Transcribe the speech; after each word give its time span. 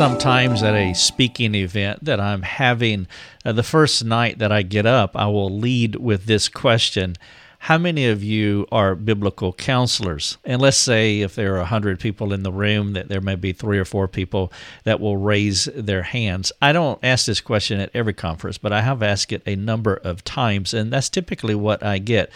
sometimes 0.00 0.62
at 0.62 0.72
a 0.72 0.94
speaking 0.94 1.54
event 1.54 2.02
that 2.02 2.18
I'm 2.18 2.40
having, 2.40 3.06
uh, 3.44 3.52
the 3.52 3.62
first 3.62 4.02
night 4.02 4.38
that 4.38 4.50
I 4.50 4.62
get 4.62 4.86
up, 4.86 5.14
I 5.14 5.26
will 5.26 5.50
lead 5.50 5.96
with 5.96 6.24
this 6.24 6.48
question 6.48 7.16
How 7.58 7.76
many 7.76 8.06
of 8.06 8.24
you 8.24 8.66
are 8.72 8.94
biblical 8.94 9.52
counselors? 9.52 10.38
And 10.42 10.62
let's 10.62 10.78
say 10.78 11.20
if 11.20 11.34
there 11.34 11.56
are 11.56 11.58
100 11.58 12.00
people 12.00 12.32
in 12.32 12.44
the 12.44 12.50
room, 12.50 12.94
that 12.94 13.10
there 13.10 13.20
may 13.20 13.34
be 13.34 13.52
three 13.52 13.78
or 13.78 13.84
four 13.84 14.08
people 14.08 14.50
that 14.84 15.00
will 15.00 15.18
raise 15.18 15.66
their 15.76 16.04
hands. 16.04 16.50
I 16.62 16.72
don't 16.72 16.98
ask 17.02 17.26
this 17.26 17.42
question 17.42 17.78
at 17.78 17.90
every 17.92 18.14
conference, 18.14 18.56
but 18.56 18.72
I 18.72 18.80
have 18.80 19.02
asked 19.02 19.32
it 19.32 19.42
a 19.44 19.54
number 19.54 19.96
of 19.96 20.24
times, 20.24 20.72
and 20.72 20.90
that's 20.90 21.10
typically 21.10 21.54
what 21.54 21.82
I 21.82 21.98
get. 21.98 22.32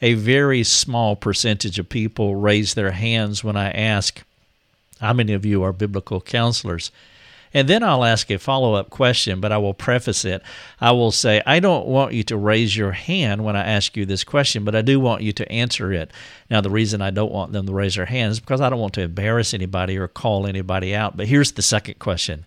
A 0.00 0.14
very 0.14 0.62
small 0.62 1.16
percentage 1.16 1.80
of 1.80 1.88
people 1.88 2.36
raise 2.36 2.74
their 2.74 2.92
hands 2.92 3.42
when 3.42 3.56
I 3.56 3.72
ask, 3.72 4.22
how 5.00 5.12
many 5.12 5.32
of 5.32 5.44
you 5.44 5.62
are 5.62 5.72
biblical 5.72 6.20
counselors? 6.20 6.90
And 7.54 7.66
then 7.66 7.82
I'll 7.82 8.04
ask 8.04 8.30
a 8.30 8.38
follow 8.38 8.74
up 8.74 8.90
question, 8.90 9.40
but 9.40 9.52
I 9.52 9.58
will 9.58 9.72
preface 9.72 10.24
it. 10.24 10.42
I 10.80 10.92
will 10.92 11.10
say, 11.10 11.42
I 11.46 11.60
don't 11.60 11.86
want 11.86 12.12
you 12.12 12.22
to 12.24 12.36
raise 12.36 12.76
your 12.76 12.92
hand 12.92 13.42
when 13.42 13.56
I 13.56 13.64
ask 13.64 13.96
you 13.96 14.04
this 14.04 14.22
question, 14.22 14.64
but 14.64 14.74
I 14.74 14.82
do 14.82 15.00
want 15.00 15.22
you 15.22 15.32
to 15.32 15.50
answer 15.50 15.92
it. 15.92 16.10
Now, 16.50 16.60
the 16.60 16.70
reason 16.70 17.00
I 17.00 17.10
don't 17.10 17.32
want 17.32 17.52
them 17.52 17.66
to 17.66 17.72
raise 17.72 17.94
their 17.94 18.06
hands 18.06 18.34
is 18.34 18.40
because 18.40 18.60
I 18.60 18.68
don't 18.68 18.80
want 18.80 18.94
to 18.94 19.02
embarrass 19.02 19.54
anybody 19.54 19.96
or 19.96 20.08
call 20.08 20.46
anybody 20.46 20.94
out. 20.94 21.16
But 21.16 21.28
here's 21.28 21.52
the 21.52 21.62
second 21.62 21.98
question 21.98 22.44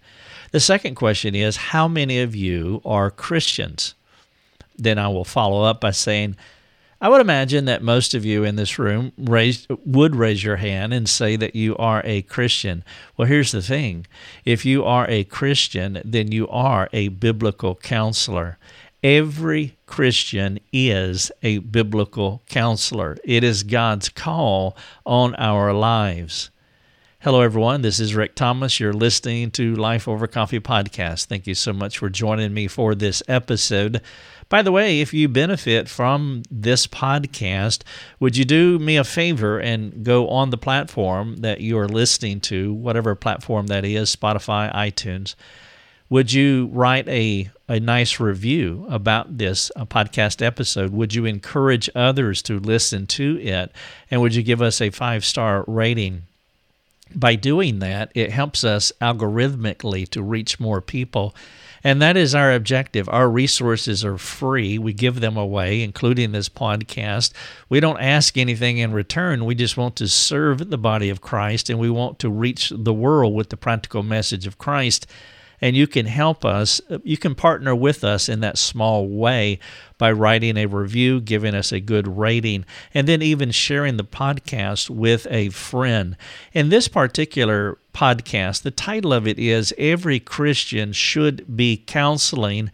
the 0.52 0.60
second 0.60 0.96
question 0.96 1.34
is, 1.34 1.56
How 1.56 1.88
many 1.88 2.20
of 2.20 2.36
you 2.36 2.82
are 2.86 3.10
Christians? 3.10 3.96
Then 4.78 4.98
I 4.98 5.08
will 5.08 5.26
follow 5.26 5.64
up 5.64 5.82
by 5.82 5.92
saying, 5.92 6.36
I 7.04 7.10
would 7.10 7.20
imagine 7.20 7.66
that 7.66 7.82
most 7.82 8.14
of 8.14 8.26
you 8.26 8.44
in 8.44 8.58
this 8.58 8.78
room 8.78 9.12
raised, 9.18 9.66
would 9.86 10.16
raise 10.16 10.44
your 10.44 10.58
hand 10.58 10.94
and 10.94 11.10
say 11.10 11.36
that 11.36 11.56
you 11.56 11.76
are 11.78 12.04
a 12.06 12.22
Christian. 12.22 12.84
Well, 13.18 13.28
here's 13.28 13.52
the 13.52 13.64
thing 13.64 14.06
if 14.46 14.66
you 14.66 14.86
are 14.86 15.10
a 15.10 15.24
Christian, 15.24 16.00
then 16.06 16.32
you 16.32 16.48
are 16.50 16.90
a 16.94 17.08
biblical 17.08 17.74
counselor. 17.74 18.60
Every 19.04 19.78
Christian 19.88 20.60
is 20.72 21.32
a 21.42 21.58
biblical 21.58 22.44
counselor. 22.48 23.18
It 23.24 23.44
is 23.44 23.64
God's 23.64 24.08
call 24.08 24.78
on 25.04 25.34
our 25.36 25.74
lives. 25.74 26.52
Hello, 27.22 27.42
everyone. 27.42 27.82
This 27.82 28.00
is 28.00 28.14
Rick 28.14 28.36
Thomas. 28.36 28.80
You're 28.80 28.94
listening 28.94 29.50
to 29.52 29.76
Life 29.76 30.08
Over 30.08 30.28
Coffee 30.28 30.60
podcast. 30.60 31.26
Thank 31.26 31.48
you 31.48 31.56
so 31.56 31.74
much 31.74 31.98
for 31.98 32.10
joining 32.10 32.54
me 32.54 32.68
for 32.68 32.94
this 32.94 33.24
episode. 33.28 34.02
By 34.52 34.62
the 34.62 34.72
way, 34.74 35.00
if 35.00 35.14
you 35.14 35.30
benefit 35.30 35.88
from 35.88 36.44
this 36.52 36.86
podcast, 36.86 37.84
would 38.20 38.36
you 38.36 38.44
do 38.44 38.80
me 38.80 38.98
a 38.98 39.06
favor 39.06 39.58
and 39.58 40.04
go 40.04 40.28
on 40.28 40.50
the 40.50 40.58
platform 40.58 41.38
that 41.38 41.62
you 41.62 41.78
are 41.78 41.88
listening 41.88 42.42
to, 42.42 42.74
whatever 42.74 43.16
platform 43.16 43.68
that 43.68 43.86
is, 43.86 44.14
Spotify, 44.14 44.70
iTunes? 44.76 45.36
Would 46.10 46.34
you 46.34 46.70
write 46.74 47.08
a, 47.08 47.50
a 47.70 47.80
nice 47.80 48.20
review 48.20 48.86
about 48.90 49.38
this 49.38 49.72
podcast 49.78 50.46
episode? 50.46 50.92
Would 50.92 51.14
you 51.14 51.24
encourage 51.24 51.90
others 51.96 52.42
to 52.42 52.60
listen 52.60 53.08
to 53.08 53.40
it? 53.40 53.72
And 54.12 54.20
would 54.20 54.36
you 54.36 54.44
give 54.44 54.62
us 54.62 54.82
a 54.82 54.90
five 54.90 55.24
star 55.24 55.64
rating? 55.66 56.24
By 57.14 57.36
doing 57.36 57.80
that, 57.80 58.12
it 58.16 58.32
helps 58.32 58.64
us 58.64 58.92
algorithmically 59.02 60.08
to 60.10 60.24
reach 60.24 60.60
more 60.60 60.82
people 60.82 61.36
and 61.84 62.02
that 62.02 62.18
is 62.18 62.36
our 62.36 62.54
objective. 62.54 63.10
Our 63.10 63.30
resources 63.30 64.06
are 64.06 64.18
free. 64.18 64.78
We 64.78 64.94
give 64.94 65.20
them 65.20 65.36
away, 65.36 65.82
including 65.82 66.32
this 66.32 66.50
podcast. 66.50 67.32
We 67.70 67.80
don't 67.80 68.00
ask 68.00 68.38
anything 68.38 68.78
in 68.78 68.94
return. 68.94 69.46
We 69.46 69.56
just 69.56 69.78
want 69.78 69.96
to 69.98 70.08
serve 70.08 70.70
the 70.70 70.78
body 70.78 71.10
of 71.10 71.22
Christ 71.22 71.70
and 71.70 71.80
we 71.80 71.90
want 71.90 72.20
to 72.20 72.30
reach 72.30 72.72
the 72.76 72.94
world 72.94 73.34
with 73.34 73.50
the 73.50 73.58
practical 73.58 74.04
message 74.04 74.46
of 74.46 74.58
Christ 74.58 75.08
and 75.62 75.76
you 75.76 75.88
can 75.88 76.08
help 76.08 76.44
us. 76.44 76.82
You 77.04 77.18
can 77.18 77.36
partner 77.36 77.76
with 77.76 78.04
us 78.04 78.28
in 78.28 78.40
that 78.40 78.58
small 78.58 79.08
way 79.08 79.60
by 79.98 80.12
writing 80.12 80.58
a 80.58 80.66
review, 80.66 81.22
giving 81.22 81.54
us 81.54 81.72
a 81.72 81.80
good 81.80 82.18
rating, 82.18 82.66
and 82.94 83.08
then 83.08 83.22
even 83.22 83.52
sharing 83.52 83.98
the 83.98 84.04
podcast 84.04 84.90
with 84.90 85.28
a 85.30 85.50
friend. 85.50 86.18
In 86.54 86.70
this 86.70 86.88
particular 86.88 87.78
podcast, 87.94 88.64
the 88.64 88.72
title 88.72 89.14
of 89.14 89.28
it 89.28 89.38
is 89.38 89.74
Every 89.78 90.20
Christian 90.20 90.94
Should 90.94 91.56
Be 91.56 91.78
Counseling. 91.78 92.72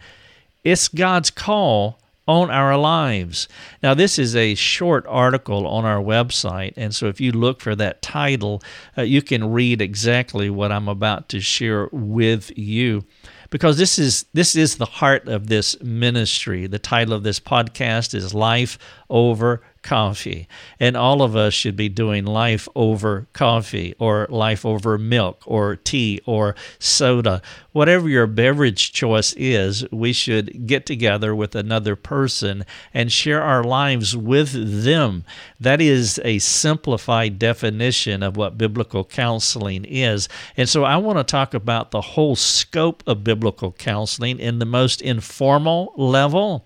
It's 0.64 0.88
God's 0.88 1.30
call 1.30 2.00
on 2.28 2.52
our 2.52 2.78
lives. 2.78 3.48
Now, 3.82 3.94
this 3.94 4.20
is 4.20 4.36
a 4.36 4.56
short 4.56 5.06
article 5.08 5.66
on 5.66 5.86
our 5.86 6.02
website, 6.02 6.74
and 6.76 6.94
so 6.94 7.08
if 7.08 7.22
you 7.22 7.32
look 7.32 7.62
for 7.62 7.76
that 7.76 8.02
title, 8.02 8.62
uh, 8.98 9.04
you 9.04 9.22
can 9.22 9.52
read 9.52 9.82
exactly 9.82 10.50
what 10.50 10.72
I'm 10.72 10.88
about 10.88 11.30
to 11.30 11.40
share 11.40 11.90
with 11.92 12.56
you. 12.58 13.06
Because 13.50 13.78
this 13.78 13.98
is 13.98 14.26
this 14.34 14.58
is 14.58 14.76
the 14.76 14.86
heart 14.86 15.30
of 15.30 15.48
this 15.48 15.82
ministry. 15.82 16.68
The 16.68 16.80
title 16.80 17.14
of 17.14 17.24
this 17.24 17.40
podcast 17.40 18.14
is 18.14 18.34
Life 18.34 18.78
Over 19.10 19.62
coffee. 19.88 20.50
And 20.82 20.98
all 20.98 21.22
of 21.22 21.34
us 21.38 21.54
should 21.54 21.78
be 21.78 21.88
doing 21.88 22.26
life 22.26 22.68
over 22.76 23.26
coffee 23.32 23.96
or 23.98 24.28
life 24.30 24.66
over 24.66 24.98
milk 24.98 25.42
or 25.46 25.78
tea 25.78 26.20
or 26.26 26.56
soda. 26.78 27.42
Whatever 27.72 28.10
your 28.10 28.28
beverage 28.28 28.92
choice 28.92 29.34
is, 29.38 29.90
we 29.90 30.12
should 30.12 30.68
get 30.68 30.86
together 30.86 31.34
with 31.34 31.56
another 31.56 31.96
person 31.96 32.66
and 32.94 33.10
share 33.10 33.42
our 33.42 33.64
lives 33.64 34.16
with 34.18 34.84
them. 34.84 35.24
That 35.58 35.80
is 35.80 36.20
a 36.26 36.40
simplified 36.40 37.40
definition 37.40 38.24
of 38.24 38.36
what 38.36 38.58
biblical 38.58 39.06
counseling 39.06 39.86
is. 39.86 40.28
And 40.58 40.68
so 40.68 40.84
I 40.84 40.98
want 40.98 41.18
to 41.18 41.24
talk 41.24 41.54
about 41.54 41.92
the 41.92 42.02
whole 42.02 42.36
scope 42.36 43.04
of 43.08 43.24
biblical 43.24 43.72
counseling 43.72 44.38
in 44.38 44.60
the 44.60 44.66
most 44.66 45.02
informal 45.02 45.94
level 45.96 46.66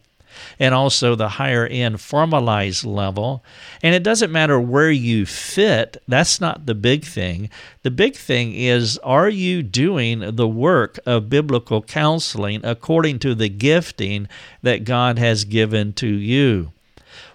and 0.59 0.73
also 0.73 1.15
the 1.15 1.29
higher 1.29 1.65
end 1.65 2.01
formalized 2.01 2.83
level. 2.83 3.43
And 3.81 3.95
it 3.95 4.03
doesn't 4.03 4.31
matter 4.31 4.59
where 4.59 4.91
you 4.91 5.25
fit, 5.25 6.01
that's 6.07 6.41
not 6.41 6.65
the 6.65 6.75
big 6.75 7.05
thing. 7.05 7.49
The 7.83 7.91
big 7.91 8.15
thing 8.15 8.53
is 8.53 8.97
are 8.99 9.29
you 9.29 9.63
doing 9.63 10.35
the 10.35 10.47
work 10.47 10.99
of 11.05 11.29
biblical 11.29 11.81
counseling 11.81 12.61
according 12.63 13.19
to 13.19 13.35
the 13.35 13.49
gifting 13.49 14.27
that 14.61 14.83
God 14.83 15.17
has 15.19 15.45
given 15.45 15.93
to 15.93 16.07
you? 16.07 16.71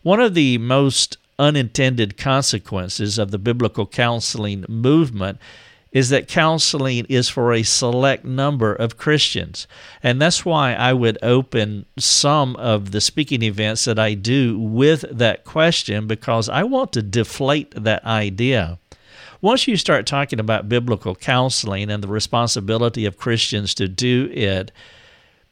One 0.02 0.20
of 0.20 0.34
the 0.34 0.58
most 0.58 1.18
unintended 1.38 2.16
consequences 2.16 3.18
of 3.18 3.30
the 3.30 3.38
biblical 3.38 3.86
counseling 3.86 4.64
movement 4.68 5.38
is 5.96 6.10
that 6.10 6.28
counseling 6.28 7.06
is 7.08 7.26
for 7.26 7.54
a 7.54 7.62
select 7.62 8.22
number 8.22 8.74
of 8.74 8.98
Christians. 8.98 9.66
And 10.02 10.20
that's 10.20 10.44
why 10.44 10.74
I 10.74 10.92
would 10.92 11.16
open 11.22 11.86
some 11.98 12.54
of 12.56 12.90
the 12.90 13.00
speaking 13.00 13.42
events 13.42 13.86
that 13.86 13.98
I 13.98 14.12
do 14.12 14.58
with 14.58 15.06
that 15.10 15.44
question 15.44 16.06
because 16.06 16.50
I 16.50 16.64
want 16.64 16.92
to 16.92 17.02
deflate 17.02 17.72
that 17.82 18.04
idea. 18.04 18.78
Once 19.40 19.66
you 19.66 19.78
start 19.78 20.04
talking 20.04 20.38
about 20.38 20.68
biblical 20.68 21.14
counseling 21.14 21.90
and 21.90 22.04
the 22.04 22.08
responsibility 22.08 23.06
of 23.06 23.16
Christians 23.16 23.72
to 23.76 23.88
do 23.88 24.28
it, 24.34 24.72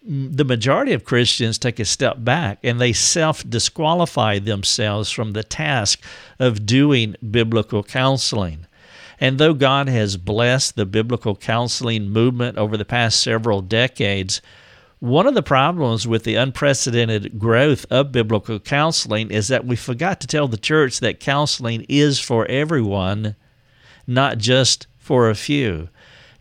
the 0.03 0.45
majority 0.45 0.93
of 0.93 1.07
Christians 1.07 1.57
take 1.57 1.81
a 1.81 1.87
step 1.87 2.23
back 2.23 2.59
and 2.63 2.79
they 2.79 2.93
self 2.93 3.49
disqualify 3.49 4.41
themselves 4.41 5.11
from 5.11 5.33
the 5.33 5.43
task 5.43 6.03
of 6.39 6.67
doing 6.67 7.17
biblical 7.31 7.83
counseling. 7.83 8.67
And 9.21 9.39
though 9.39 9.55
God 9.55 9.89
has 9.89 10.17
blessed 10.17 10.77
the 10.77 10.87
biblical 10.87 11.37
counseling 11.37 12.11
movement 12.11 12.59
over 12.59 12.77
the 12.77 12.85
past 12.85 13.21
several 13.21 13.61
decades, 13.61 14.41
one 14.99 15.27
of 15.27 15.35
the 15.35 15.43
problems 15.43 16.07
with 16.07 16.25
the 16.25 16.37
unprecedented 16.37 17.39
growth 17.39 17.85
of 17.91 18.13
biblical 18.13 18.59
counseling 18.59 19.31
is 19.31 19.49
that 19.49 19.67
we 19.67 19.77
forgot 19.77 20.21
to 20.21 20.27
tell 20.27 20.49
the 20.49 20.57
church 20.57 21.01
that 21.01 21.21
counseling 21.21 21.85
is 21.89 22.19
for 22.19 22.47
everyone, 22.47 23.37
not 24.07 24.39
just 24.39 24.87
for 24.97 25.29
a 25.29 25.35
few. 25.35 25.89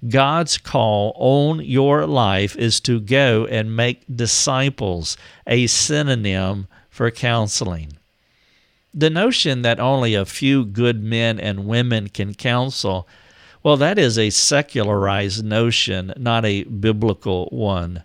God's 0.08 0.58
call 0.58 1.14
on 1.16 1.64
your 1.64 2.06
life 2.06 2.56
is 2.56 2.80
to 2.81 3.00
go 3.00 3.46
and 3.46 3.76
make 3.76 4.04
disciples, 4.14 5.18
a 5.48 5.68
synonym 5.68 6.68
for 6.90 7.10
counseling. 7.12 7.98
The 8.94 9.10
notion 9.10 9.63
that 9.63 9.80
only 9.80 10.13
a 10.13 10.25
few 10.25 10.66
good 10.66 11.04
men 11.04 11.40
and 11.40 11.66
women 11.66 12.10
can 12.10 12.36
counsel, 12.36 13.07
well, 13.63 13.78
that 13.78 13.98
is 13.98 14.19
a 14.19 14.30
secularized 14.30 15.44
notion, 15.44 16.13
not 16.18 16.45
a 16.45 16.63
biblical 16.63 17.48
one. 17.51 18.04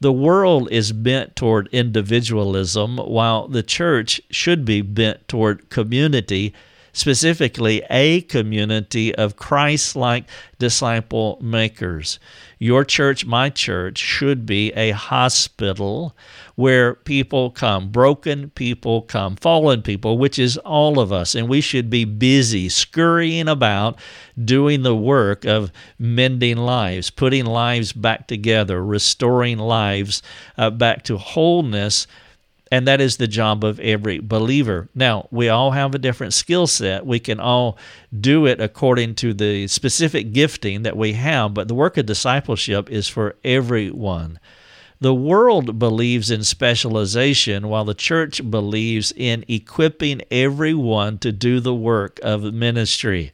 The 0.00 0.12
world 0.12 0.68
is 0.70 0.92
bent 0.92 1.36
toward 1.36 1.68
individualism, 1.72 2.98
while 2.98 3.48
the 3.48 3.62
church 3.62 4.20
should 4.30 4.66
be 4.66 4.82
bent 4.82 5.26
toward 5.26 5.70
community, 5.70 6.52
specifically 6.96 7.82
a 7.90 8.22
community 8.22 9.14
of 9.14 9.36
Christ 9.36 9.96
like 9.96 10.24
disciple 10.58 11.38
makers. 11.42 12.18
Your 12.58 12.86
church, 12.86 13.26
my 13.26 13.50
church, 13.50 13.98
should 13.98 14.46
be 14.46 14.72
a 14.72 14.92
hospital 14.92 16.16
where 16.54 16.94
people 16.94 17.50
come, 17.50 17.90
broken 17.90 18.48
people 18.48 19.02
come, 19.02 19.36
fallen 19.36 19.82
people, 19.82 20.16
which 20.16 20.38
is 20.38 20.56
all 20.56 20.98
of 20.98 21.12
us. 21.12 21.34
And 21.34 21.50
we 21.50 21.60
should 21.60 21.90
be 21.90 22.06
busy, 22.06 22.70
scurrying 22.70 23.46
about, 23.46 23.98
doing 24.42 24.82
the 24.82 24.96
work 24.96 25.44
of 25.44 25.70
mending 25.98 26.56
lives, 26.56 27.10
putting 27.10 27.44
lives 27.44 27.92
back 27.92 28.26
together, 28.26 28.82
restoring 28.82 29.58
lives 29.58 30.22
uh, 30.56 30.70
back 30.70 31.02
to 31.04 31.18
wholeness 31.18 32.06
and 32.76 32.86
that 32.86 33.00
is 33.00 33.16
the 33.16 33.26
job 33.26 33.64
of 33.64 33.80
every 33.80 34.18
believer. 34.18 34.90
Now, 34.94 35.28
we 35.30 35.48
all 35.48 35.70
have 35.70 35.94
a 35.94 35.98
different 35.98 36.34
skill 36.34 36.66
set. 36.66 37.06
We 37.06 37.18
can 37.18 37.40
all 37.40 37.78
do 38.20 38.44
it 38.44 38.60
according 38.60 39.14
to 39.14 39.32
the 39.32 39.66
specific 39.66 40.34
gifting 40.34 40.82
that 40.82 40.94
we 40.94 41.14
have, 41.14 41.54
but 41.54 41.68
the 41.68 41.74
work 41.74 41.96
of 41.96 42.04
discipleship 42.04 42.90
is 42.90 43.08
for 43.08 43.36
everyone. 43.42 44.38
The 45.00 45.14
world 45.14 45.78
believes 45.78 46.30
in 46.30 46.44
specialization, 46.44 47.68
while 47.68 47.86
the 47.86 47.94
church 47.94 48.50
believes 48.50 49.10
in 49.16 49.46
equipping 49.48 50.20
everyone 50.30 51.16
to 51.20 51.32
do 51.32 51.60
the 51.60 51.74
work 51.74 52.20
of 52.22 52.42
ministry. 52.52 53.32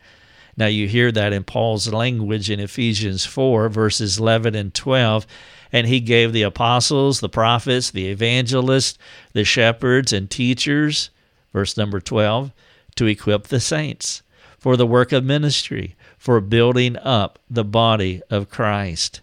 Now, 0.56 0.66
you 0.66 0.86
hear 0.86 1.10
that 1.10 1.32
in 1.32 1.42
Paul's 1.42 1.92
language 1.92 2.48
in 2.48 2.60
Ephesians 2.60 3.26
4, 3.26 3.68
verses 3.70 4.20
11 4.20 4.54
and 4.54 4.72
12 4.72 5.26
and 5.72 5.86
he 5.86 6.00
gave 6.00 6.32
the 6.32 6.42
apostles, 6.42 7.20
the 7.20 7.28
prophets, 7.28 7.90
the 7.90 8.08
evangelists, 8.08 8.98
the 9.32 9.44
shepherds, 9.44 10.12
and 10.12 10.30
teachers, 10.30 11.10
verse 11.52 11.76
number 11.76 12.00
12, 12.00 12.52
to 12.96 13.06
equip 13.06 13.44
the 13.44 13.60
saints 13.60 14.22
for 14.58 14.76
the 14.76 14.86
work 14.86 15.10
of 15.10 15.24
ministry, 15.24 15.96
for 16.19 16.40
building 16.40 16.96
up 16.98 17.38
the 17.50 17.64
body 17.64 18.22
of 18.30 18.48
Christ. 18.48 19.20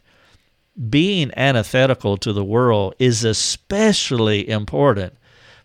Being 0.89 1.31
antithetical 1.37 2.17
to 2.17 2.33
the 2.33 2.43
world 2.43 2.95
is 2.99 3.23
especially 3.23 4.49
important 4.49 5.13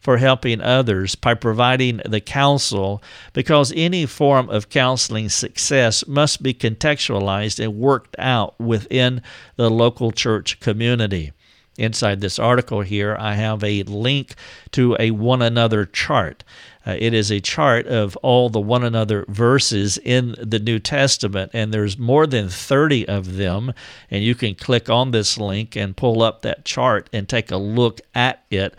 for 0.05 0.19
helping 0.19 0.61
others 0.61 1.15
by 1.15 1.33
providing 1.33 1.99
the 2.05 2.21
counsel 2.21 3.03
because 3.33 3.73
any 3.75 4.05
form 4.05 4.51
of 4.51 4.69
counseling 4.69 5.31
success 5.31 6.07
must 6.07 6.43
be 6.43 6.53
contextualized 6.53 7.59
and 7.59 7.75
worked 7.75 8.15
out 8.19 8.55
within 8.61 9.23
the 9.57 9.71
local 9.71 10.13
church 10.13 10.61
community. 10.61 11.33
Inside 11.79 12.21
this 12.21 12.39
article 12.39 12.83
here, 12.83 13.17
I 13.19 13.35
have 13.35 13.65
a 13.65 13.83
link 13.85 14.35
to 14.73 14.95
a 15.01 15.11
one 15.11 15.41
another 15.41 15.87
chart. 15.87 16.45
Uh, 16.87 16.97
it 16.99 17.15
is 17.15 17.33
a 17.33 17.41
chart 17.41 17.87
of 17.87 18.15
all 18.19 18.51
the 18.51 18.61
one 18.61 18.85
another 18.85 19.25
verses 19.29 19.99
in 19.99 20.37
the 20.39 20.59
New 20.59 20.79
Testament, 20.79 21.51
and 21.55 21.73
there's 21.73 21.99
more 21.99 22.27
than 22.27 22.51
30 22.51 23.09
of 23.09 23.37
them. 23.37 23.73
And 24.11 24.23
you 24.23 24.35
can 24.35 24.55
click 24.55 24.91
on 24.91 25.11
this 25.11 25.39
link 25.39 25.75
and 25.77 25.97
pull 25.97 26.23
up 26.23 26.43
that 26.43 26.67
chart 26.67 27.09
and 27.13 27.27
take 27.27 27.51
a 27.51 27.57
look 27.57 28.03
at 28.15 28.45
it. 28.51 28.75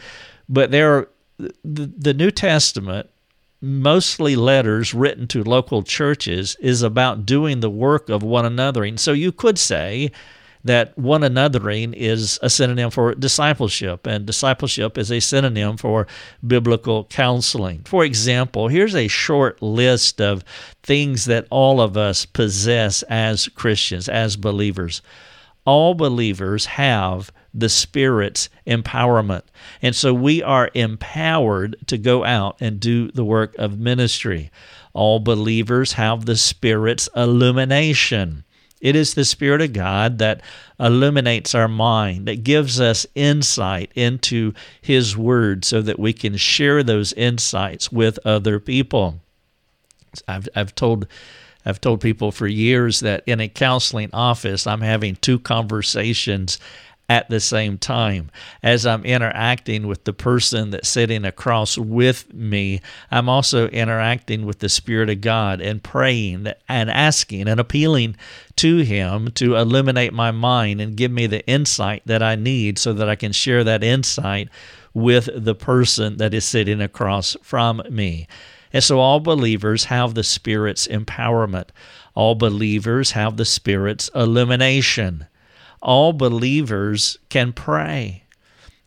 But 0.48 0.72
there 0.72 0.96
are 0.96 1.10
the, 1.38 2.14
New 2.14 2.32
Testament, 2.32 3.10
mostly 3.62 4.36
letters 4.36 4.94
written 4.94 5.28
to 5.28 5.44
local 5.44 5.84
churches, 5.84 6.56
is 6.60 6.82
about 6.82 7.26
doing 7.26 7.60
the 7.60 7.70
work 7.70 8.10
of 8.10 8.24
one 8.24 8.46
anothering. 8.46 9.00
So 9.00 9.12
you 9.12 9.32
could 9.32 9.58
say 9.58 10.12
that 10.64 10.98
one 10.98 11.22
anothering 11.22 11.94
is 11.94 12.40
a 12.42 12.50
synonym 12.50 12.90
for 12.90 13.14
discipleship, 13.14 14.08
and 14.08 14.26
discipleship 14.26 14.98
is 14.98 15.12
a 15.12 15.20
synonym 15.20 15.78
for 15.78 16.08
biblical 16.46 17.06
counseling. 17.06 17.84
For 17.86 18.04
example, 18.04 18.68
here's 18.68 18.96
a 18.96 19.08
short 19.08 19.62
list 19.62 20.20
of 20.20 20.44
things 20.82 21.26
that 21.26 21.48
all 21.52 21.80
of 21.80 21.96
us 21.96 22.26
possess 22.26 23.04
as 23.04 23.48
Christians, 23.50 24.10
as 24.10 24.36
believers. 24.36 25.04
All 25.66 25.94
believers 25.94 26.66
have 26.66 27.32
the 27.56 27.70
Spirit's 27.70 28.50
empowerment. 28.68 29.44
And 29.82 29.96
so 29.96 30.14
we 30.14 30.44
are 30.44 30.70
empowered 30.74 31.78
to 31.88 31.98
go 31.98 32.24
out 32.26 32.58
and 32.60 32.80
do 32.80 33.12
the 33.12 33.26
work 33.26 33.56
of 33.58 33.80
ministry. 33.80 34.52
All 34.94 35.20
believers 35.20 35.94
have 35.94 36.26
the 36.26 36.36
Spirit's 36.36 37.10
illumination. 37.16 38.44
It 38.82 38.96
is 38.96 39.14
the 39.14 39.26
Spirit 39.26 39.62
of 39.62 39.74
God 39.74 40.20
that 40.20 40.42
illuminates 40.80 41.56
our 41.56 41.68
mind, 41.68 42.28
that 42.28 42.44
gives 42.44 42.80
us 42.80 43.08
insight 43.16 43.92
into 43.96 44.54
His 44.82 45.18
Word 45.18 45.64
so 45.66 45.82
that 45.82 45.98
we 45.98 46.14
can 46.14 46.38
share 46.38 46.84
those 46.84 47.14
insights 47.14 47.92
with 47.92 48.20
other 48.26 48.60
people. 48.60 49.22
I've, 50.28 50.48
I've 50.56 50.76
told 50.76 51.08
I've 51.66 51.82
told 51.82 52.00
people 52.00 52.32
for 52.32 52.46
years 52.46 53.00
that 53.00 53.24
in 53.26 53.40
a 53.42 53.48
counseling 53.48 54.12
office, 54.14 54.68
I'm 54.68 54.82
having 54.82 55.16
two 55.16 55.40
conversations 55.40 56.60
at 57.08 57.30
the 57.30 57.40
same 57.40 57.78
time. 57.78 58.32
As 58.64 58.86
I'm 58.86 59.06
interacting 59.06 59.88
with 59.88 60.06
the 60.06 60.14
person 60.14 60.72
that's 60.72 60.90
sitting 60.90 61.26
across 61.26 61.78
with 61.78 62.34
me, 62.34 62.82
I'm 63.12 63.30
also 63.30 63.68
interacting 63.70 64.46
with 64.46 64.60
the 64.60 64.70
Spirit 64.70 65.10
of 65.10 65.22
God 65.22 65.62
and 65.62 65.84
praying 65.84 66.48
and 66.68 66.90
asking 66.90 67.48
and 67.48 67.60
appealing 67.60 68.16
to 68.58 68.80
Him 68.80 69.32
to 69.32 69.56
illuminate 69.56 70.14
my 70.14 70.32
mind 70.32 70.82
and 70.82 70.98
give 70.98 71.12
me 71.12 71.28
the 71.28 71.46
insight 71.48 72.02
that 72.06 72.24
I 72.24 72.36
need 72.36 72.80
so 72.80 72.94
that 72.94 73.10
I 73.10 73.16
can 73.16 73.32
share 73.32 73.64
that 73.64 73.84
insight 73.84 74.50
with 74.94 75.30
the 75.36 75.56
person 75.56 76.18
that 76.18 76.34
is 76.34 76.46
sitting 76.46 76.82
across 76.82 77.36
from 77.44 77.84
me. 77.90 78.28
And 78.74 78.84
so 78.84 79.00
all 79.00 79.20
believers 79.20 79.86
have 79.86 80.16
the 80.16 80.24
Spirit's 80.24 80.88
empowerment. 80.88 81.70
All 82.16 82.36
believers 82.36 83.12
have 83.12 83.38
the 83.38 83.46
Spirit's 83.46 84.10
illumination 84.16 85.28
all 85.82 86.14
believers 86.14 87.18
can 87.30 87.54
pray. 87.54 88.24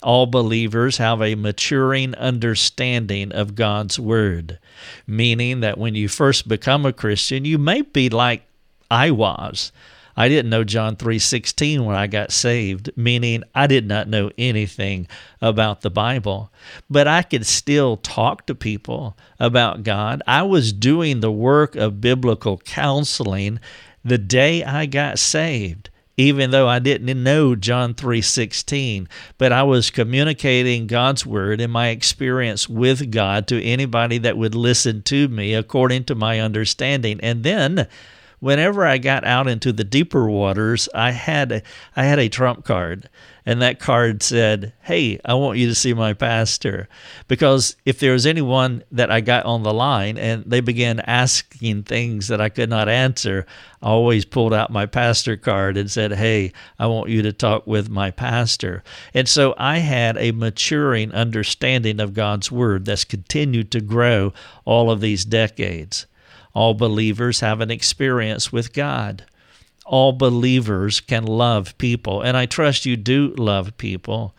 All 0.02 0.26
believers 0.26 0.98
have 0.98 1.20
a 1.20 1.34
maturing 1.34 2.14
understanding 2.14 3.32
of 3.32 3.56
God's 3.56 3.98
Word, 3.98 4.58
meaning 5.06 5.60
that 5.60 5.78
when 5.78 5.94
you 5.94 6.08
first 6.08 6.46
become 6.46 6.86
a 6.86 6.92
Christian, 6.92 7.44
you 7.44 7.58
may 7.58 7.82
be 7.82 8.08
like 8.08 8.42
I 8.90 9.10
was. 9.10 9.72
I 10.16 10.28
didn't 10.28 10.50
know 10.50 10.64
John 10.64 10.96
3:16 10.96 11.84
when 11.84 11.94
I 11.94 12.08
got 12.08 12.32
saved, 12.32 12.90
meaning 12.96 13.44
I 13.54 13.68
did 13.68 13.86
not 13.86 14.08
know 14.08 14.30
anything 14.36 15.06
about 15.40 15.82
the 15.82 15.90
Bible, 15.90 16.52
but 16.90 17.06
I 17.06 17.22
could 17.22 17.46
still 17.46 17.96
talk 17.96 18.46
to 18.46 18.54
people 18.54 19.16
about 19.38 19.84
God. 19.84 20.22
I 20.26 20.42
was 20.42 20.72
doing 20.72 21.20
the 21.20 21.30
work 21.30 21.76
of 21.76 22.00
biblical 22.00 22.58
counseling 22.58 23.60
the 24.04 24.18
day 24.18 24.64
I 24.64 24.86
got 24.86 25.20
saved 25.20 25.90
even 26.18 26.50
though 26.50 26.68
I 26.68 26.80
didn't 26.80 27.22
know 27.22 27.54
John 27.54 27.94
3:16, 27.94 29.06
but 29.38 29.52
I 29.52 29.62
was 29.62 29.90
communicating 29.90 30.88
God's 30.88 31.24
word 31.24 31.60
and 31.60 31.72
my 31.72 31.88
experience 31.88 32.68
with 32.68 33.10
God 33.12 33.46
to 33.46 33.64
anybody 33.64 34.18
that 34.18 34.36
would 34.36 34.54
listen 34.54 35.02
to 35.02 35.28
me 35.28 35.54
according 35.54 36.04
to 36.04 36.16
my 36.16 36.40
understanding. 36.40 37.20
And 37.22 37.44
then 37.44 37.86
whenever 38.40 38.86
I 38.86 38.98
got 38.98 39.24
out 39.24 39.48
into 39.48 39.72
the 39.72 39.84
deeper 39.84 40.28
waters, 40.28 40.88
I 40.94 41.12
had 41.12 41.62
I 41.96 42.04
had 42.04 42.18
a 42.18 42.28
trump 42.28 42.64
card 42.64 43.08
and 43.48 43.62
that 43.62 43.78
card 43.78 44.22
said, 44.22 44.74
Hey, 44.82 45.18
I 45.24 45.32
want 45.32 45.58
you 45.58 45.68
to 45.68 45.74
see 45.74 45.94
my 45.94 46.12
pastor. 46.12 46.86
Because 47.28 47.76
if 47.86 47.98
there 47.98 48.12
was 48.12 48.26
anyone 48.26 48.84
that 48.92 49.10
I 49.10 49.22
got 49.22 49.46
on 49.46 49.62
the 49.62 49.72
line 49.72 50.18
and 50.18 50.44
they 50.44 50.60
began 50.60 51.00
asking 51.00 51.84
things 51.84 52.28
that 52.28 52.42
I 52.42 52.50
could 52.50 52.68
not 52.68 52.90
answer, 52.90 53.46
I 53.80 53.86
always 53.86 54.26
pulled 54.26 54.52
out 54.52 54.70
my 54.70 54.84
pastor 54.84 55.38
card 55.38 55.78
and 55.78 55.90
said, 55.90 56.12
Hey, 56.12 56.52
I 56.78 56.88
want 56.88 57.08
you 57.08 57.22
to 57.22 57.32
talk 57.32 57.66
with 57.66 57.88
my 57.88 58.10
pastor. 58.10 58.84
And 59.14 59.26
so 59.26 59.54
I 59.56 59.78
had 59.78 60.18
a 60.18 60.32
maturing 60.32 61.10
understanding 61.12 62.00
of 62.00 62.12
God's 62.12 62.52
word 62.52 62.84
that's 62.84 63.04
continued 63.04 63.70
to 63.70 63.80
grow 63.80 64.34
all 64.66 64.90
of 64.90 65.00
these 65.00 65.24
decades. 65.24 66.04
All 66.54 66.74
believers 66.74 67.40
have 67.40 67.60
an 67.60 67.70
experience 67.70 68.52
with 68.52 68.72
God 68.72 69.24
all 69.88 70.12
believers 70.12 71.00
can 71.00 71.24
love 71.24 71.76
people, 71.78 72.20
and 72.20 72.36
I 72.36 72.44
trust 72.44 72.84
you 72.84 72.96
do 72.96 73.34
love 73.38 73.76
people. 73.78 74.34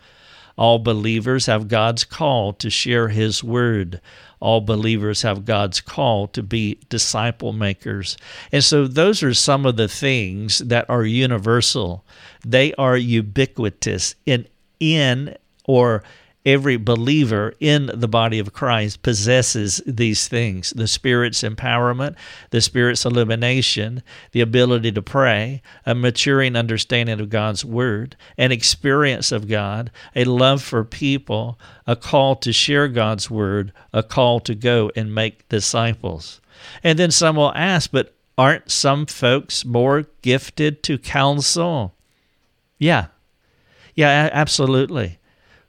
All 0.56 0.78
believers 0.78 1.46
have 1.46 1.68
God's 1.68 2.04
call 2.04 2.52
to 2.54 2.70
share 2.70 3.08
His 3.08 3.42
word. 3.42 4.00
All 4.38 4.60
believers 4.60 5.22
have 5.22 5.44
God's 5.44 5.80
call 5.80 6.28
to 6.28 6.42
be 6.42 6.78
disciple 6.88 7.52
makers. 7.52 8.16
And 8.52 8.62
so, 8.62 8.86
those 8.86 9.22
are 9.22 9.34
some 9.34 9.66
of 9.66 9.76
the 9.76 9.88
things 9.88 10.58
that 10.58 10.88
are 10.88 11.04
universal. 11.04 12.04
They 12.46 12.72
are 12.74 12.96
ubiquitous 12.96 14.14
in, 14.26 14.46
in 14.78 15.36
or 15.64 16.04
every 16.46 16.76
believer 16.76 17.54
in 17.60 17.90
the 17.92 18.08
body 18.08 18.38
of 18.38 18.52
Christ 18.52 19.02
possesses 19.02 19.82
these 19.86 20.26
things 20.28 20.70
the 20.70 20.88
Spirit's 20.88 21.42
empowerment, 21.42 22.16
the 22.50 22.60
Spirit's 22.60 23.04
illumination, 23.04 24.02
the 24.32 24.40
ability 24.40 24.92
to 24.92 25.02
pray, 25.02 25.62
a 25.84 25.94
maturing 25.94 26.56
understanding 26.56 27.20
of 27.20 27.30
God's 27.30 27.64
Word, 27.64 28.16
an 28.38 28.52
experience 28.52 29.32
of 29.32 29.48
God, 29.48 29.90
a 30.16 30.24
love 30.24 30.62
for 30.62 30.84
people, 30.84 31.58
a 31.86 31.96
call 31.96 32.36
to 32.36 32.52
share 32.52 32.88
God's 32.88 33.30
Word, 33.30 33.72
a 33.92 34.02
call 34.02 34.40
to 34.40 34.54
go 34.54 34.90
and 34.96 35.14
make 35.14 35.48
disciples. 35.48 36.40
And 36.82 36.98
then 36.98 37.10
some 37.10 37.36
will 37.36 37.54
ask, 37.54 37.90
but 37.90 38.14
aren't 38.38 38.70
some 38.70 39.06
folks 39.06 39.64
more 39.64 40.06
gifted 40.22 40.82
to 40.84 40.98
counsel? 40.98 41.94
Yeah. 42.78 43.06
Yeah, 43.94 44.30
absolutely 44.32 45.19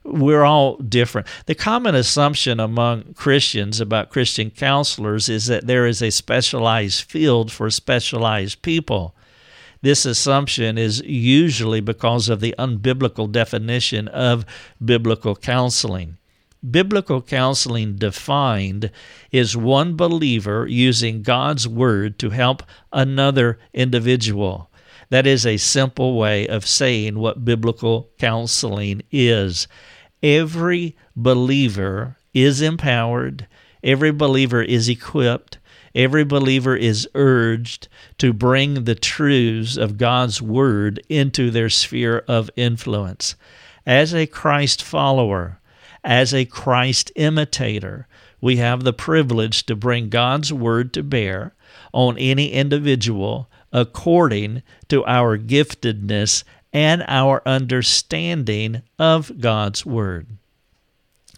we're 0.04 0.44
all 0.44 0.76
different. 0.76 1.26
The 1.46 1.54
common 1.54 1.94
assumption 1.94 2.58
among 2.60 3.14
Christians 3.14 3.80
about 3.80 4.10
Christian 4.10 4.50
counselors 4.50 5.28
is 5.28 5.46
that 5.46 5.66
there 5.66 5.86
is 5.86 6.02
a 6.02 6.10
specialized 6.10 7.02
field 7.02 7.52
for 7.52 7.70
specialized 7.70 8.62
people. 8.62 9.14
This 9.80 10.06
assumption 10.06 10.78
is 10.78 11.02
usually 11.04 11.80
because 11.80 12.28
of 12.28 12.40
the 12.40 12.54
unbiblical 12.58 13.30
definition 13.30 14.08
of 14.08 14.44
biblical 14.84 15.34
counseling. 15.34 16.18
Biblical 16.68 17.20
counseling 17.20 17.96
defined 17.96 18.92
is 19.32 19.56
one 19.56 19.96
believer 19.96 20.66
using 20.68 21.22
God's 21.22 21.66
word 21.66 22.20
to 22.20 22.30
help 22.30 22.62
another 22.92 23.58
individual. 23.74 24.70
That 25.12 25.26
is 25.26 25.44
a 25.44 25.58
simple 25.58 26.16
way 26.16 26.48
of 26.48 26.66
saying 26.66 27.18
what 27.18 27.44
biblical 27.44 28.08
counseling 28.18 29.02
is. 29.10 29.68
Every 30.22 30.96
believer 31.14 32.16
is 32.32 32.62
empowered, 32.62 33.46
every 33.84 34.10
believer 34.10 34.62
is 34.62 34.88
equipped, 34.88 35.58
every 35.94 36.24
believer 36.24 36.74
is 36.74 37.06
urged 37.14 37.88
to 38.16 38.32
bring 38.32 38.84
the 38.84 38.94
truths 38.94 39.76
of 39.76 39.98
God's 39.98 40.40
Word 40.40 41.02
into 41.10 41.50
their 41.50 41.68
sphere 41.68 42.24
of 42.26 42.48
influence. 42.56 43.34
As 43.84 44.14
a 44.14 44.26
Christ 44.26 44.82
follower, 44.82 45.60
as 46.02 46.32
a 46.32 46.46
Christ 46.46 47.12
imitator, 47.16 48.08
we 48.40 48.56
have 48.56 48.82
the 48.82 48.94
privilege 48.94 49.66
to 49.66 49.76
bring 49.76 50.08
God's 50.08 50.54
Word 50.54 50.94
to 50.94 51.02
bear 51.02 51.54
on 51.92 52.16
any 52.16 52.50
individual 52.50 53.50
according 53.72 54.62
to 54.88 55.04
our 55.06 55.38
giftedness 55.38 56.44
and 56.72 57.04
our 57.06 57.42
understanding 57.46 58.82
of 58.98 59.40
God's 59.40 59.84
Word. 59.84 60.26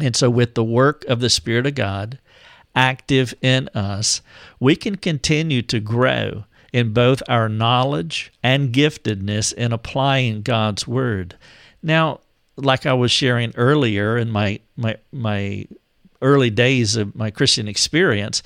And 0.00 0.16
so, 0.16 0.30
with 0.30 0.54
the 0.54 0.64
work 0.64 1.04
of 1.06 1.20
the 1.20 1.30
Spirit 1.30 1.66
of 1.66 1.74
God 1.74 2.18
active 2.74 3.34
in 3.40 3.68
us, 3.74 4.20
we 4.58 4.76
can 4.76 4.96
continue 4.96 5.62
to 5.62 5.80
grow 5.80 6.44
in 6.72 6.92
both 6.92 7.22
our 7.28 7.48
knowledge 7.48 8.32
and 8.42 8.72
giftedness 8.72 9.52
in 9.52 9.72
applying 9.72 10.42
God's 10.42 10.88
Word. 10.88 11.36
Now, 11.82 12.20
like 12.56 12.86
I 12.86 12.94
was 12.94 13.12
sharing 13.12 13.52
earlier 13.56 14.16
in 14.16 14.30
my, 14.30 14.60
my, 14.76 14.96
my 15.12 15.66
early 16.22 16.50
days 16.50 16.96
of 16.96 17.14
my 17.14 17.30
Christian 17.30 17.68
experience, 17.68 18.42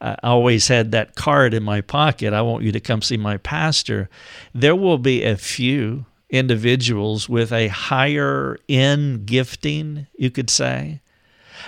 I 0.00 0.16
always 0.22 0.68
had 0.68 0.90
that 0.92 1.14
card 1.14 1.54
in 1.54 1.62
my 1.62 1.80
pocket. 1.80 2.32
I 2.32 2.42
want 2.42 2.64
you 2.64 2.72
to 2.72 2.80
come 2.80 3.02
see 3.02 3.16
my 3.16 3.36
pastor. 3.36 4.08
There 4.52 4.76
will 4.76 4.98
be 4.98 5.22
a 5.22 5.36
few 5.36 6.06
individuals 6.28 7.28
with 7.28 7.52
a 7.52 7.68
higher 7.68 8.58
end 8.68 9.26
gifting, 9.26 10.06
you 10.16 10.30
could 10.30 10.50
say. 10.50 11.00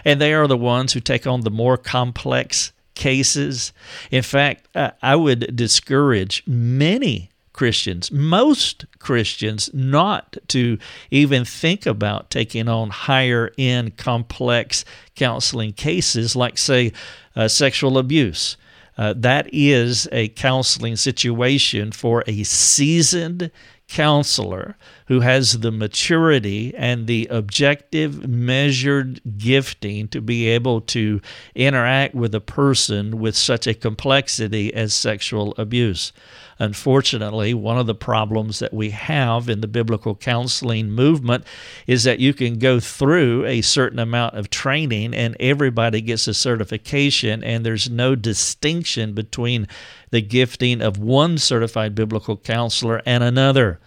And 0.05 0.21
they 0.21 0.35
are 0.35 0.49
the 0.49 0.57
ones 0.57 0.93
who 0.93 1.01
take 1.01 1.27
on 1.27 1.43
the 1.43 1.51
more 1.51 1.77
complex 1.77 2.73
cases. 2.95 3.73
In 4.11 4.23
fact, 4.23 4.67
I 4.75 5.15
would 5.15 5.55
discourage 5.55 6.43
many 6.47 7.31
Christians, 7.55 8.11
most 8.11 8.85
Christians, 8.99 9.71
not 9.73 10.37
to 10.49 10.77
even 11.11 11.45
think 11.45 11.87
about 11.87 12.29
taking 12.29 12.69
on 12.69 12.91
higher 12.91 13.53
end 13.57 13.97
complex 13.97 14.85
counseling 15.15 15.73
cases 15.73 16.37
like, 16.37 16.59
say, 16.59 16.93
uh, 17.35 17.49
sexual 17.49 17.97
abuse. 17.97 18.57
Uh, 18.99 19.15
that 19.17 19.49
is 19.53 20.09
a 20.13 20.29
counseling 20.29 20.97
situation 20.97 21.93
for 21.93 22.25
a 22.27 22.43
seasoned 22.43 23.51
counselor 23.89 24.77
who 25.07 25.21
has 25.21 25.61
the 25.61 25.71
maturity 25.71 26.75
and 26.77 27.07
the 27.07 27.27
objective, 27.31 28.27
measured 28.29 29.21
gifting 29.37 30.09
to 30.09 30.21
be 30.21 30.49
able 30.49 30.81
to 30.81 31.21
interact 31.55 32.15
with 32.15 32.35
a 32.35 32.41
person 32.41 33.19
with 33.19 33.37
such 33.37 33.67
a 33.67 33.75
complexity 33.75 34.73
as 34.73 34.95
sexual 34.95 35.55
abuse. 35.59 36.13
Unfortunately, 36.59 37.53
one 37.53 37.79
of 37.79 37.87
the 37.87 37.95
problems 37.95 38.61
that 38.61 38.73
we 38.73 38.91
have 38.91 39.49
in 39.49 39.61
the 39.61 39.67
biblical 39.67 40.15
counseling 40.15 40.91
movement 40.91 41.45
is 41.87 42.05
that 42.05 42.21
you 42.21 42.33
can 42.33 42.59
go 42.59 42.79
through 42.79 43.45
a 43.45 43.61
certain 43.61 43.99
amount 43.99 44.37
of 44.37 44.51
training 44.51 45.15
and 45.15 45.37
everybody 45.41 46.01
gets 46.01 46.29
a 46.29 46.35
certification, 46.35 47.43
and 47.43 47.67
there's 47.67 47.91
no 47.91 48.15
distinction 48.15 49.13
between 49.15 49.67
the 50.11 50.23
gifting 50.23 50.81
of 50.81 50.97
one 50.97 51.37
certified 51.39 51.95
biblical 51.95 52.37
counselor 52.37 53.03
and 53.05 53.25
another. 53.25 53.81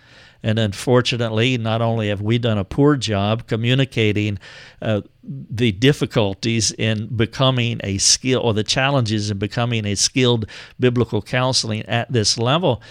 And 0.48 0.60
unfortunately, 0.60 1.58
not 1.58 1.82
only 1.82 2.08
have 2.08 2.22
we 2.22 2.38
done 2.38 2.58
a 2.58 2.63
poor 2.63 2.96
job 2.96 3.48
communicating 3.48 4.39
uh, 4.82 5.01
the 5.22 5.74
difficulties 5.74 6.72
in 6.72 7.13
becoming 7.13 7.82
a 7.84 7.98
skill 7.98 8.39
or 8.39 8.54
the 8.54 8.63
challenges 8.63 9.30
in 9.30 9.39
becoming 9.39 9.86
a 9.86 9.96
skilled 9.96 10.46
biblical 10.80 11.22
counseling 11.22 11.82
at 11.88 12.10
this 12.10 12.38
level, 12.38 12.82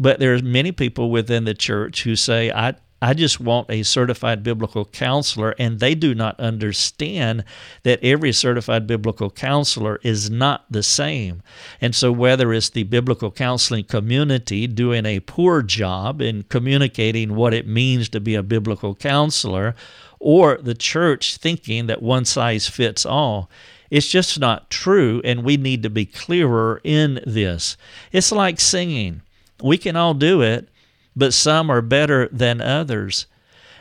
but 0.00 0.18
there's 0.18 0.42
many 0.42 0.72
people 0.72 1.10
within 1.10 1.44
the 1.44 1.52
church 1.52 2.04
who 2.04 2.16
say, 2.16 2.50
I, 2.50 2.74
I 3.04 3.12
just 3.12 3.38
want 3.38 3.70
a 3.70 3.82
certified 3.82 4.42
biblical 4.42 4.86
counselor, 4.86 5.54
and 5.58 5.78
they 5.78 5.94
do 5.94 6.14
not 6.14 6.40
understand 6.40 7.44
that 7.82 8.02
every 8.02 8.32
certified 8.32 8.86
biblical 8.86 9.28
counselor 9.28 10.00
is 10.02 10.30
not 10.30 10.64
the 10.70 10.82
same. 10.82 11.42
And 11.82 11.94
so, 11.94 12.10
whether 12.10 12.50
it's 12.54 12.70
the 12.70 12.84
biblical 12.84 13.30
counseling 13.30 13.84
community 13.84 14.66
doing 14.66 15.04
a 15.04 15.20
poor 15.20 15.60
job 15.60 16.22
in 16.22 16.44
communicating 16.44 17.34
what 17.34 17.52
it 17.52 17.66
means 17.66 18.08
to 18.08 18.20
be 18.20 18.34
a 18.34 18.42
biblical 18.42 18.94
counselor, 18.94 19.74
or 20.18 20.56
the 20.56 20.74
church 20.74 21.36
thinking 21.36 21.86
that 21.88 22.00
one 22.00 22.24
size 22.24 22.70
fits 22.70 23.04
all, 23.04 23.50
it's 23.90 24.08
just 24.08 24.40
not 24.40 24.70
true, 24.70 25.20
and 25.26 25.44
we 25.44 25.58
need 25.58 25.82
to 25.82 25.90
be 25.90 26.06
clearer 26.06 26.80
in 26.82 27.20
this. 27.26 27.76
It's 28.12 28.32
like 28.32 28.60
singing. 28.60 29.20
We 29.62 29.76
can 29.76 29.94
all 29.94 30.14
do 30.14 30.40
it, 30.40 30.70
but 31.16 31.34
some 31.34 31.70
are 31.70 31.82
better 31.82 32.28
than 32.28 32.60
others. 32.60 33.26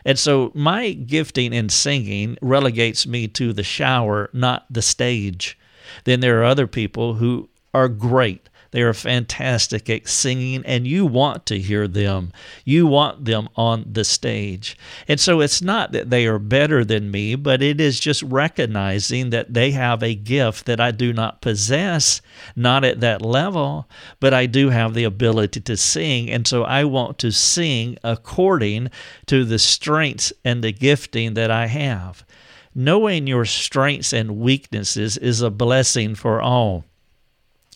And 0.05 0.19
so 0.19 0.51
my 0.53 0.91
gifting 0.91 1.53
in 1.53 1.69
singing 1.69 2.37
relegates 2.41 3.07
me 3.07 3.27
to 3.29 3.53
the 3.53 3.63
shower, 3.63 4.29
not 4.33 4.65
the 4.69 4.81
stage. 4.81 5.57
Then 6.03 6.19
there 6.19 6.41
are 6.41 6.45
other 6.45 6.67
people 6.67 7.15
who 7.15 7.49
are 7.73 7.87
great 7.87 8.49
they 8.73 8.81
are 8.81 8.93
fantastic 8.95 9.87
at 9.87 10.07
singing, 10.07 10.65
and 10.65 10.87
you 10.87 11.05
want 11.05 11.45
to 11.45 11.59
hear 11.59 11.87
them. 11.87 12.33
You 12.65 12.87
want 12.87 13.25
them 13.25 13.47
on 13.55 13.85
the 13.93 14.03
stage. 14.03 14.75
And 15.07 15.19
so 15.19 15.41
it's 15.41 15.61
not 15.61 15.91
that 15.91 16.09
they 16.09 16.25
are 16.25 16.39
better 16.39 16.83
than 16.83 17.11
me, 17.11 17.35
but 17.35 17.61
it 17.61 17.79
is 17.79 17.99
just 17.99 18.23
recognizing 18.23 19.29
that 19.29 19.53
they 19.53 19.71
have 19.71 20.01
a 20.01 20.15
gift 20.15 20.65
that 20.65 20.79
I 20.79 20.89
do 20.89 21.13
not 21.13 21.39
possess, 21.39 22.19
not 22.55 22.83
at 22.83 22.99
that 23.01 23.21
level, 23.21 23.87
but 24.19 24.33
I 24.33 24.47
do 24.47 24.71
have 24.71 24.95
the 24.95 25.03
ability 25.03 25.61
to 25.61 25.77
sing. 25.77 26.31
And 26.31 26.47
so 26.47 26.63
I 26.63 26.83
want 26.83 27.19
to 27.19 27.31
sing 27.31 27.99
according 28.03 28.89
to 29.27 29.45
the 29.45 29.59
strengths 29.59 30.33
and 30.43 30.63
the 30.63 30.71
gifting 30.71 31.35
that 31.35 31.51
I 31.51 31.67
have. 31.67 32.25
Knowing 32.73 33.27
your 33.27 33.45
strengths 33.45 34.13
and 34.13 34.39
weaknesses 34.39 35.15
is 35.15 35.41
a 35.41 35.51
blessing 35.51 36.15
for 36.15 36.41
all 36.41 36.85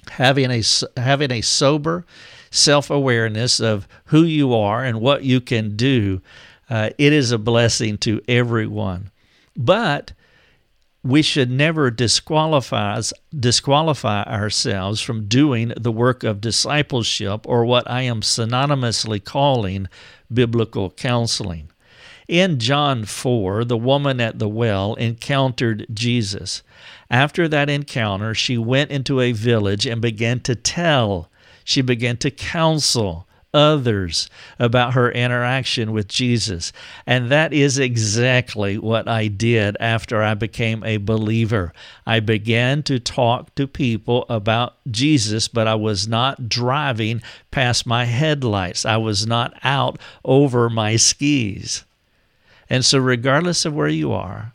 having 0.09 0.51
a 0.51 0.63
having 0.97 1.31
a 1.31 1.41
sober 1.41 2.05
self-awareness 2.51 3.59
of 3.59 3.87
who 4.05 4.23
you 4.23 4.53
are 4.53 4.83
and 4.83 5.01
what 5.01 5.23
you 5.23 5.41
can 5.41 5.75
do 5.75 6.21
uh, 6.69 6.89
it 6.97 7.13
is 7.13 7.31
a 7.31 7.37
blessing 7.37 7.97
to 7.97 8.21
everyone 8.27 9.11
but 9.55 10.13
we 11.07 11.21
should 11.21 11.49
never 11.49 11.89
disqualify 11.89 13.01
disqualify 13.37 14.23
ourselves 14.23 14.99
from 14.99 15.27
doing 15.27 15.71
the 15.77 15.91
work 15.91 16.23
of 16.23 16.41
discipleship 16.41 17.47
or 17.47 17.65
what 17.65 17.89
I 17.89 18.01
am 18.01 18.21
synonymously 18.21 19.23
calling 19.23 19.87
biblical 20.31 20.89
counseling. 20.91 21.69
In 22.27 22.59
John 22.59 23.05
4, 23.05 23.63
the 23.63 23.77
woman 23.77 24.19
at 24.19 24.37
the 24.37 24.49
well 24.49 24.95
encountered 24.95 25.85
Jesus. 25.93 26.61
After 27.09 27.47
that 27.47 27.69
encounter, 27.69 28.33
she 28.35 28.57
went 28.57 28.91
into 28.91 29.21
a 29.21 29.31
village 29.31 29.85
and 29.85 30.01
began 30.01 30.41
to 30.41 30.53
tell, 30.53 31.29
she 31.63 31.81
began 31.81 32.17
to 32.17 32.29
counsel 32.29 33.27
others 33.53 34.29
about 34.59 34.93
her 34.93 35.09
interaction 35.09 35.93
with 35.93 36.09
Jesus. 36.09 36.73
And 37.05 37.31
that 37.31 37.53
is 37.53 37.79
exactly 37.79 38.77
what 38.77 39.07
I 39.07 39.27
did 39.29 39.77
after 39.79 40.21
I 40.21 40.33
became 40.33 40.83
a 40.83 40.97
believer. 40.97 41.71
I 42.05 42.19
began 42.19 42.83
to 42.83 42.99
talk 42.99 43.55
to 43.55 43.67
people 43.67 44.25
about 44.27 44.75
Jesus, 44.91 45.47
but 45.47 45.65
I 45.65 45.75
was 45.75 46.09
not 46.09 46.49
driving 46.49 47.21
past 47.51 47.85
my 47.85 48.03
headlights. 48.03 48.85
I 48.85 48.97
was 48.97 49.25
not 49.25 49.53
out 49.63 49.97
over 50.25 50.69
my 50.69 50.97
skis. 50.97 51.85
And 52.69 52.83
so, 52.83 52.99
regardless 52.99 53.65
of 53.65 53.73
where 53.73 53.87
you 53.87 54.11
are, 54.11 54.53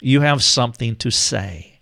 you 0.00 0.22
have 0.22 0.42
something 0.42 0.96
to 0.96 1.10
say 1.10 1.80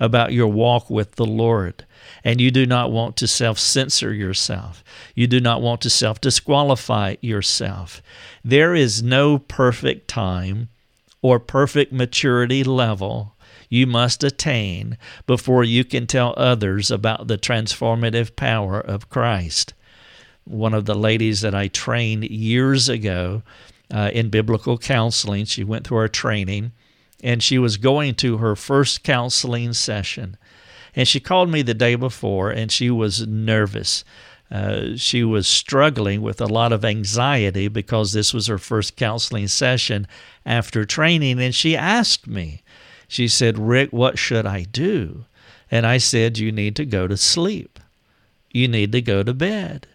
about 0.00 0.32
your 0.32 0.48
walk 0.48 0.88
with 0.88 1.16
the 1.16 1.26
Lord. 1.26 1.84
And 2.24 2.40
you 2.40 2.50
do 2.50 2.66
not 2.66 2.90
want 2.90 3.16
to 3.18 3.26
self 3.26 3.58
censor 3.58 4.12
yourself. 4.12 4.82
You 5.14 5.26
do 5.26 5.40
not 5.40 5.60
want 5.60 5.80
to 5.82 5.90
self 5.90 6.20
disqualify 6.20 7.16
yourself. 7.20 8.02
There 8.44 8.74
is 8.74 9.02
no 9.02 9.38
perfect 9.38 10.08
time 10.08 10.68
or 11.20 11.38
perfect 11.38 11.92
maturity 11.92 12.64
level 12.64 13.34
you 13.68 13.86
must 13.86 14.24
attain 14.24 14.96
before 15.26 15.64
you 15.64 15.84
can 15.84 16.06
tell 16.06 16.32
others 16.36 16.90
about 16.90 17.26
the 17.26 17.36
transformative 17.36 18.34
power 18.34 18.80
of 18.80 19.10
Christ. 19.10 19.74
One 20.44 20.72
of 20.72 20.86
the 20.86 20.94
ladies 20.94 21.42
that 21.42 21.54
I 21.54 21.68
trained 21.68 22.24
years 22.24 22.88
ago 22.88 23.42
uh, 23.92 24.10
in 24.12 24.28
biblical 24.28 24.78
counseling, 24.78 25.44
she 25.44 25.64
went 25.64 25.86
through 25.86 25.98
our 25.98 26.08
training 26.08 26.72
and 27.22 27.42
she 27.42 27.58
was 27.58 27.76
going 27.76 28.14
to 28.14 28.38
her 28.38 28.54
first 28.54 29.02
counseling 29.02 29.72
session. 29.72 30.36
And 30.94 31.06
she 31.06 31.20
called 31.20 31.50
me 31.50 31.62
the 31.62 31.74
day 31.74 31.94
before, 31.94 32.50
and 32.50 32.70
she 32.70 32.90
was 32.90 33.26
nervous. 33.26 34.04
Uh, 34.50 34.96
she 34.96 35.22
was 35.22 35.46
struggling 35.46 36.22
with 36.22 36.40
a 36.40 36.46
lot 36.46 36.72
of 36.72 36.84
anxiety 36.84 37.68
because 37.68 38.12
this 38.12 38.32
was 38.32 38.46
her 38.46 38.58
first 38.58 38.96
counseling 38.96 39.48
session 39.48 40.06
after 40.46 40.84
training. 40.84 41.40
And 41.40 41.54
she 41.54 41.76
asked 41.76 42.26
me, 42.26 42.62
she 43.06 43.28
said, 43.28 43.58
Rick, 43.58 43.92
what 43.92 44.18
should 44.18 44.46
I 44.46 44.62
do? 44.62 45.24
And 45.70 45.86
I 45.86 45.98
said, 45.98 46.38
You 46.38 46.50
need 46.50 46.76
to 46.76 46.86
go 46.86 47.06
to 47.06 47.16
sleep. 47.16 47.78
You 48.50 48.68
need 48.68 48.92
to 48.92 49.02
go 49.02 49.22
to 49.22 49.34
bed. 49.34 49.86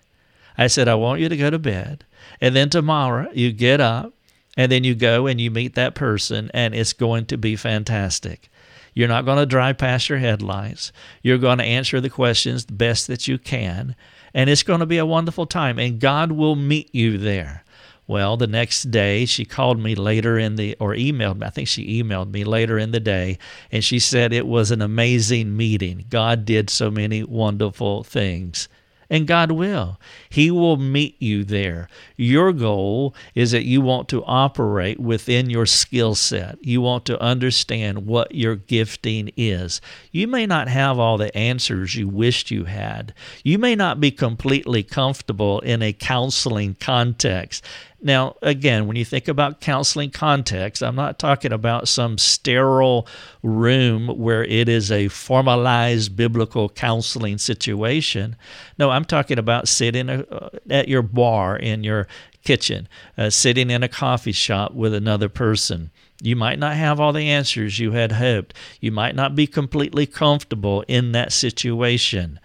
I 0.58 0.68
said, 0.68 0.88
I 0.88 0.96
want 0.96 1.22
you 1.22 1.30
to 1.30 1.38
go 1.38 1.50
to 1.50 1.58
bed. 1.60 2.06
And 2.42 2.56
then 2.56 2.70
tomorrow 2.70 3.30
you 3.34 3.52
get 3.52 3.82
up 3.82 4.14
and 4.56 4.72
then 4.72 4.84
you 4.84 4.96
go 4.96 5.28
and 5.28 5.42
you 5.42 5.50
meet 5.50 5.76
that 5.76 5.96
person, 5.96 6.52
and 6.54 6.76
it's 6.76 6.94
going 6.94 7.26
to 7.26 7.38
be 7.38 7.56
fantastic. 7.56 8.50
You're 8.94 9.08
not 9.08 9.26
going 9.26 9.40
to 9.40 9.46
drive 9.46 9.80
past 9.80 10.10
your 10.10 10.20
headlights. 10.20 10.92
You're 11.24 11.40
going 11.40 11.58
to 11.58 11.64
answer 11.64 12.00
the 12.00 12.10
questions 12.10 12.66
the 12.66 12.74
best 12.74 13.08
that 13.08 13.28
you 13.28 13.40
can, 13.40 13.96
and 14.34 14.50
it's 14.50 14.64
going 14.64 14.82
to 14.82 14.86
be 14.86 15.00
a 15.00 15.06
wonderful 15.06 15.48
time, 15.48 15.80
and 15.80 16.00
God 16.00 16.32
will 16.32 16.56
meet 16.56 16.94
you 16.94 17.18
there. 17.18 17.64
Well, 18.06 18.38
the 18.38 18.48
next 18.48 18.92
day 18.92 19.26
she 19.26 19.46
called 19.46 19.80
me 19.80 19.96
later 19.96 20.38
in 20.38 20.56
the, 20.56 20.76
or 20.80 20.94
emailed 20.94 21.40
me, 21.40 21.48
I 21.48 21.50
think 21.50 21.68
she 21.68 22.04
emailed 22.04 22.32
me 22.32 22.44
later 22.44 22.78
in 22.78 22.92
the 22.92 23.00
day, 23.00 23.40
and 23.72 23.84
she 23.84 23.98
said 23.98 24.34
it 24.34 24.46
was 24.46 24.70
an 24.70 24.82
amazing 24.82 25.56
meeting. 25.58 26.06
God 26.10 26.46
did 26.46 26.70
so 26.70 26.92
many 26.92 27.24
wonderful 27.24 28.04
things 28.04 28.68
and 29.10 29.28
God 29.28 29.52
will. 29.52 30.00
He 30.30 30.50
will 30.52 30.78
meet 30.78 31.22
you 31.22 31.44
there. 31.44 31.88
Your 32.18 32.52
goal 32.54 33.16
is 33.36 33.52
that 33.52 33.66
you 33.66 33.82
want 33.82 34.10
to 34.10 34.24
operate 34.26 35.00
within 35.00 35.50
your 35.50 35.66
skill 35.66 36.16
set. 36.16 36.64
You 36.64 36.82
want 36.82 37.06
to 37.06 37.22
understand 37.22 38.06
what 38.06 38.34
your 38.34 38.56
gifting 38.56 39.32
is. 39.38 39.82
You 40.12 40.28
may 40.28 40.46
not 40.46 40.68
have 40.68 41.00
all 41.00 41.18
the 41.18 41.36
answers 41.38 41.96
you 41.96 42.08
wished 42.08 42.52
you 42.52 42.66
had. 42.66 43.14
You 43.44 43.58
may 43.58 43.76
not 43.76 44.00
be 44.00 44.12
completely 44.12 44.84
comfortable 44.84 45.60
in 45.60 45.82
a 45.82 45.94
counseling 45.94 46.76
context. 46.80 47.64
Now, 48.06 48.36
again, 48.42 48.86
when 48.86 48.98
you 48.98 49.06
think 49.06 49.30
about 49.30 49.62
counseling 49.62 50.12
context, 50.12 50.84
I'm 50.84 50.96
not 50.96 51.18
talking 51.18 51.54
about 51.54 51.88
some 51.88 52.18
sterile 52.18 53.08
room 53.42 54.08
where 54.08 54.44
it 54.44 54.68
is 54.68 54.92
a 54.92 55.08
formalized 55.08 56.14
biblical 56.14 56.68
counseling 56.68 57.38
situation. 57.38 58.36
No, 58.78 58.90
I'm 58.90 59.06
talking 59.06 59.40
about 59.40 59.70
sitting 59.70 60.10
uh, 60.10 60.50
at 60.70 60.90
your 60.90 61.02
bar 61.02 61.56
in 61.56 61.86
your 61.86 62.10
kitchen, 62.44 62.90
uh, 63.18 63.30
sitting 63.30 63.70
in 63.70 63.84
a 63.84 63.88
coffee 63.88 64.34
shop 64.34 64.74
with 64.74 64.94
another 64.94 65.30
person. 65.30 65.90
You 66.22 66.36
might 66.36 66.60
not 66.60 66.76
have 66.76 67.00
all 67.00 67.14
the 67.14 67.30
answers 67.30 67.80
you 67.80 67.94
had 67.94 68.12
hoped. 68.14 68.54
You 68.82 68.92
might 68.92 69.16
not 69.16 69.34
be 69.34 69.48
completely 69.48 70.06
comfortable 70.06 70.84
in 70.90 71.14
that 71.14 71.32
situation. 71.32 72.38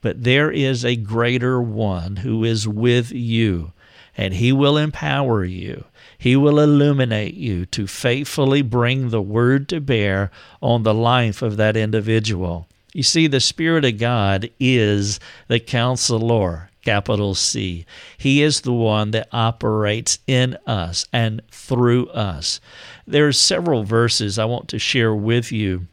But 0.00 0.24
there 0.24 0.50
is 0.50 0.82
a 0.82 0.96
greater 0.96 1.60
one 1.60 2.16
who 2.16 2.42
is 2.42 2.66
with 2.66 3.12
you 3.12 3.72
and 4.16 4.34
He 4.34 4.52
will 4.52 4.76
empower 4.76 5.44
you. 5.44 5.84
He 6.18 6.36
will 6.36 6.58
illuminate 6.58 7.34
you 7.34 7.66
to 7.66 7.86
faithfully 7.86 8.62
bring 8.62 9.10
the 9.10 9.22
word 9.22 9.68
to 9.68 9.80
bear 9.80 10.30
on 10.62 10.82
the 10.82 10.94
life 10.94 11.42
of 11.42 11.56
that 11.56 11.76
individual. 11.76 12.68
You 12.92 13.02
see, 13.02 13.26
the 13.26 13.40
Spirit 13.40 13.84
of 13.84 13.98
God 13.98 14.50
is 14.60 15.18
the 15.48 15.58
counselor, 15.58 16.70
capital 16.82 17.34
C. 17.34 17.84
He 18.16 18.42
is 18.42 18.60
the 18.60 18.72
one 18.72 19.10
that 19.10 19.28
operates 19.32 20.20
in 20.26 20.56
us 20.66 21.06
and 21.12 21.42
through 21.50 22.06
us. 22.10 22.60
There 23.06 23.26
are 23.26 23.32
several 23.32 23.82
verses 23.82 24.38
I 24.38 24.44
want 24.44 24.68
to 24.68 24.78
share 24.78 25.14
with 25.14 25.50
you 25.50 25.88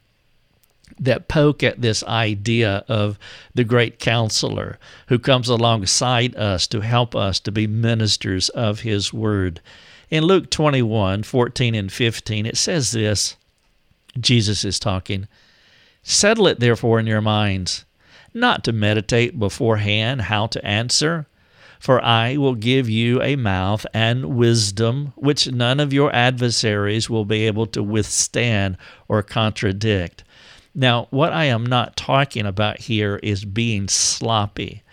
that 1.02 1.28
poke 1.28 1.64
at 1.64 1.82
this 1.82 2.04
idea 2.04 2.86
of 2.88 3.18
the 3.56 3.64
great 3.64 3.98
counselor 4.00 4.78
who 5.08 5.18
comes 5.18 5.50
alongside 5.50 6.36
us 6.36 6.68
to 6.68 6.82
help 6.82 7.16
us 7.16 7.40
to 7.42 7.52
be 7.52 7.66
ministers 7.66 8.50
of 8.50 8.82
his 8.82 9.12
word. 9.12 9.60
In 10.12 10.24
Luke 10.24 10.52
21 10.52 11.24
14 11.24 11.76
and 11.76 11.92
15, 11.92 12.46
it 12.46 12.56
says 12.56 12.92
this 12.92 13.36
Jesus 14.20 14.64
is 14.64 14.80
talking. 14.80 15.28
Settle 16.04 16.48
it 16.48 16.60
therefore 16.60 17.00
in 17.00 17.08
your 17.08 17.22
minds, 17.22 17.86
not 18.34 18.64
to 18.66 18.72
meditate 18.72 19.40
beforehand 19.40 20.24
how 20.24 20.48
to 20.48 20.66
answer. 20.66 21.26
For 21.80 22.04
I 22.04 22.38
will 22.38 22.54
give 22.54 22.88
you 22.88 23.24
a 23.24 23.36
mouth 23.36 23.88
and 23.92 24.36
wisdom 24.36 25.14
which 25.16 25.52
none 25.52 25.80
of 25.80 25.92
your 25.92 26.14
adversaries 26.14 27.10
will 27.10 27.26
be 27.26 27.48
able 27.48 27.66
to 27.68 27.82
withstand 27.82 28.78
or 29.08 29.24
contradict. 29.24 30.24
Now, 30.74 31.08
what 31.10 31.34
I 31.34 31.46
am 31.46 31.66
not 31.66 31.98
talking 31.98 32.46
about 32.46 32.80
here 32.80 33.18
is 33.22 33.46
being 33.46 33.88
sloppy. 33.88 34.84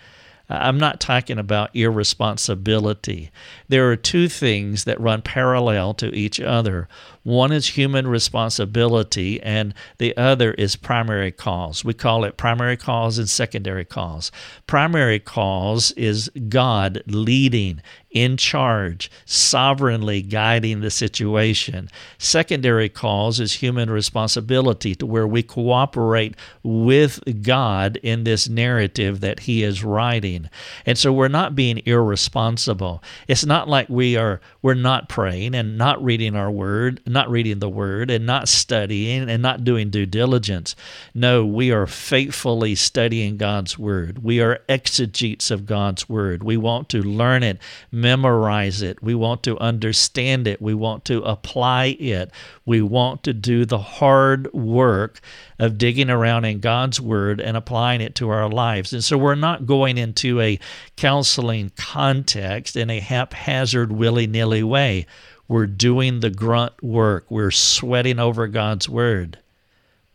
I'm 0.51 0.79
not 0.79 0.99
talking 0.99 1.37
about 1.37 1.75
irresponsibility. 1.75 3.29
There 3.67 3.91
are 3.91 3.95
two 3.95 4.27
things 4.27 4.85
that 4.85 4.99
run 4.99 5.21
parallel 5.21 5.93
to 5.95 6.13
each 6.13 6.39
other. 6.39 6.87
One 7.21 7.51
is 7.51 7.67
human 7.67 8.07
responsibility, 8.07 9.39
and 9.43 9.75
the 9.99 10.17
other 10.17 10.53
is 10.53 10.75
primary 10.75 11.31
cause. 11.31 11.85
We 11.85 11.93
call 11.93 12.23
it 12.23 12.35
primary 12.35 12.77
cause 12.77 13.19
and 13.19 13.29
secondary 13.29 13.85
cause. 13.85 14.31
Primary 14.65 15.19
cause 15.19 15.91
is 15.91 16.31
God 16.49 17.03
leading, 17.05 17.83
in 18.11 18.37
charge, 18.37 19.11
sovereignly 19.25 20.21
guiding 20.21 20.81
the 20.81 20.89
situation. 20.89 21.89
Secondary 22.17 22.89
cause 22.89 23.39
is 23.39 23.53
human 23.53 23.89
responsibility, 23.89 24.95
to 24.95 25.05
where 25.05 25.27
we 25.27 25.43
cooperate 25.43 26.35
with 26.63 27.43
God 27.43 27.97
in 27.97 28.23
this 28.23 28.49
narrative 28.49 29.19
that 29.19 29.41
He 29.41 29.63
is 29.63 29.83
writing. 29.83 30.49
And 30.85 30.97
so 30.97 31.13
we're 31.13 31.27
not 31.27 31.55
being 31.55 31.81
irresponsible. 31.85 33.03
It's 33.27 33.45
not 33.45 33.69
like 33.69 33.89
we 33.89 34.17
are 34.17 34.41
we're 34.61 34.73
not 34.73 35.09
praying 35.09 35.55
and 35.55 35.77
not 35.77 36.03
reading 36.03 36.35
our 36.35 36.51
word, 36.51 37.01
not 37.05 37.29
reading 37.29 37.59
the 37.59 37.69
word 37.69 38.09
and 38.09 38.25
not 38.25 38.47
studying 38.47 39.29
and 39.29 39.41
not 39.41 39.63
doing 39.63 39.89
due 39.89 40.05
diligence. 40.05 40.75
No, 41.13 41.45
we 41.45 41.71
are 41.71 41.87
faithfully 41.87 42.75
studying 42.75 43.37
God's 43.37 43.77
word. 43.77 44.23
We 44.23 44.41
are 44.41 44.59
exegetes 44.67 45.51
of 45.51 45.65
God's 45.65 46.09
word. 46.09 46.43
We 46.43 46.57
want 46.57 46.89
to 46.89 47.01
learn 47.01 47.43
it 47.43 47.59
memorize 48.01 48.81
it. 48.81 49.01
We 49.01 49.15
want 49.15 49.43
to 49.43 49.57
understand 49.59 50.47
it. 50.47 50.61
We 50.61 50.73
want 50.73 51.05
to 51.05 51.21
apply 51.23 51.97
it. 51.99 52.31
We 52.65 52.81
want 52.81 53.23
to 53.23 53.33
do 53.33 53.65
the 53.65 53.77
hard 53.77 54.51
work 54.53 55.21
of 55.57 55.77
digging 55.77 56.09
around 56.09 56.45
in 56.45 56.59
God's 56.59 57.01
Word 57.01 57.39
and 57.39 57.57
applying 57.57 58.01
it 58.01 58.15
to 58.15 58.29
our 58.29 58.49
lives. 58.49 58.93
And 58.93 59.03
so 59.03 59.17
we're 59.17 59.35
not 59.35 59.65
going 59.65 59.97
into 59.97 60.39
a 60.41 60.59
counseling 60.95 61.71
context 61.75 62.75
in 62.75 62.89
a 62.89 62.99
haphazard, 62.99 63.91
willy 63.91 64.27
nilly 64.27 64.63
way. 64.63 65.05
We're 65.47 65.67
doing 65.67 66.19
the 66.19 66.29
grunt 66.29 66.83
work, 66.83 67.25
we're 67.29 67.51
sweating 67.51 68.19
over 68.19 68.47
God's 68.47 68.87
Word. 68.87 69.39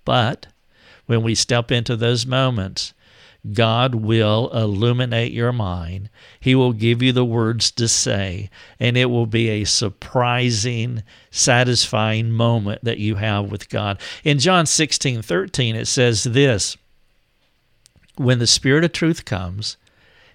But 0.04 0.46
when 1.06 1.22
we 1.22 1.34
step 1.34 1.72
into 1.72 1.96
those 1.96 2.24
moments, 2.24 2.94
God 3.52 3.94
will 3.94 4.48
illuminate 4.54 5.32
your 5.32 5.52
mind. 5.52 6.08
He 6.40 6.54
will 6.54 6.72
give 6.72 7.02
you 7.02 7.12
the 7.12 7.26
words 7.26 7.70
to 7.72 7.88
say, 7.88 8.48
and 8.80 8.96
it 8.96 9.06
will 9.06 9.26
be 9.26 9.48
a 9.48 9.64
surprising, 9.64 11.02
satisfying 11.30 12.30
moment 12.30 12.84
that 12.84 12.98
you 12.98 13.16
have 13.16 13.50
with 13.50 13.68
God. 13.68 14.00
In 14.22 14.38
John 14.38 14.64
16 14.64 15.20
13, 15.20 15.76
it 15.76 15.86
says 15.86 16.24
this 16.24 16.78
When 18.16 18.38
the 18.38 18.46
Spirit 18.46 18.84
of 18.84 18.92
truth 18.92 19.26
comes, 19.26 19.76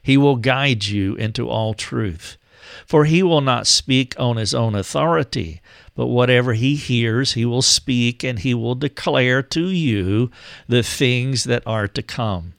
He 0.04 0.16
will 0.16 0.36
guide 0.36 0.86
you 0.86 1.16
into 1.16 1.50
all 1.50 1.74
truth. 1.74 2.38
For 2.86 3.06
he 3.06 3.24
will 3.24 3.42
not 3.42 3.66
speak 3.66 4.14
on 4.20 4.38
his 4.38 4.54
own 4.54 4.76
authority, 4.76 5.60
but 5.96 6.06
whatever 6.06 6.54
he 6.54 6.76
hears, 6.76 7.34
he 7.34 7.44
will 7.44 7.64
speak, 7.64 8.24
and 8.24 8.38
he 8.38 8.54
will 8.54 8.76
declare 8.76 9.42
to 9.42 9.70
you 9.70 10.30
the 10.68 10.84
things 10.84 11.46
that 11.46 11.64
are 11.66 11.88
to 11.88 12.04
come. 12.04 12.54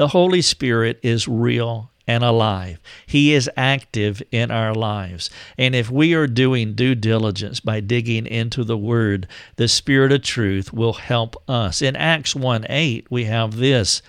The 0.00 0.08
Holy 0.08 0.40
Spirit 0.40 0.98
is 1.02 1.28
real 1.28 1.90
and 2.06 2.24
alive. 2.24 2.80
He 3.06 3.34
is 3.34 3.50
active 3.54 4.22
in 4.32 4.50
our 4.50 4.72
lives. 4.74 5.28
And 5.58 5.74
if 5.74 5.90
we 5.90 6.14
are 6.14 6.26
doing 6.26 6.72
due 6.72 6.94
diligence 6.94 7.60
by 7.60 7.80
digging 7.80 8.24
into 8.24 8.64
the 8.64 8.78
Word, 8.78 9.28
the 9.56 9.68
Spirit 9.68 10.10
of 10.10 10.22
truth 10.22 10.72
will 10.72 10.94
help 10.94 11.36
us. 11.46 11.82
In 11.82 11.96
Acts 11.96 12.34
1 12.34 12.64
8, 12.70 13.08
we 13.10 13.24
have 13.24 13.56
this 13.56 14.00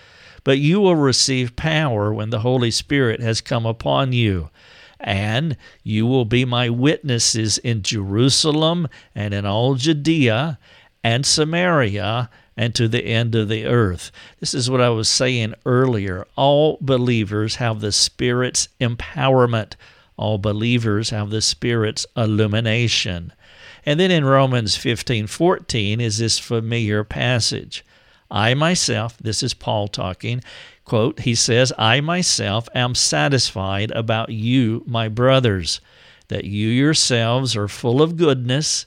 But 0.46 0.60
you 0.60 0.80
will 0.80 0.96
receive 0.96 1.58
power 1.58 2.14
when 2.14 2.30
the 2.30 2.40
Holy 2.40 2.72
Spirit 2.72 3.20
has 3.20 3.42
come 3.42 3.66
upon 3.66 4.14
you. 4.14 4.50
And 4.98 5.58
you 5.84 6.08
will 6.08 6.24
be 6.24 6.46
my 6.46 6.70
witnesses 6.70 7.58
in 7.58 7.84
Jerusalem 7.84 8.88
and 9.14 9.34
in 9.34 9.46
all 9.46 9.76
Judea 9.76 10.58
and 11.04 11.26
Samaria 11.26 12.30
and 12.62 12.76
to 12.76 12.88
the 12.88 13.06
end 13.06 13.34
of 13.34 13.50
the 13.50 13.66
earth. 13.66 14.12
This 14.40 14.54
is 14.54 14.70
what 14.70 14.82
I 14.82 14.90
was 14.90 15.10
saying 15.10 15.56
earlier. 15.66 16.28
All 16.36 16.78
believers 16.80 17.56
have 17.56 17.82
the 17.82 17.92
Spirit's 17.92 18.70
empowerment, 18.80 19.74
all 20.16 20.38
believers 20.38 21.10
have 21.10 21.32
the 21.32 21.42
Spirit's 21.42 22.06
illumination. 22.16 23.34
And 23.84 24.00
then 24.00 24.12
in 24.12 24.26
Romans 24.26 24.76
15 24.76 25.26
14 25.26 26.00
is 26.00 26.20
this 26.20 26.38
familiar 26.38 27.04
passage. 27.04 27.84
I 28.30 28.54
myself, 28.54 29.18
this 29.18 29.42
is 29.42 29.56
Paul 29.56 29.88
talking, 29.88 30.44
quote, 30.86 31.22
he 31.22 31.34
says, 31.34 31.74
I 31.80 32.00
myself 32.00 32.70
am 32.76 32.94
satisfied 32.94 33.90
about 33.90 34.30
you, 34.30 34.84
my 34.86 35.08
brothers, 35.08 35.82
that 36.28 36.46
you 36.46 36.68
yourselves 36.68 37.56
are 37.56 37.68
full 37.68 38.04
of 38.04 38.18
goodness, 38.18 38.86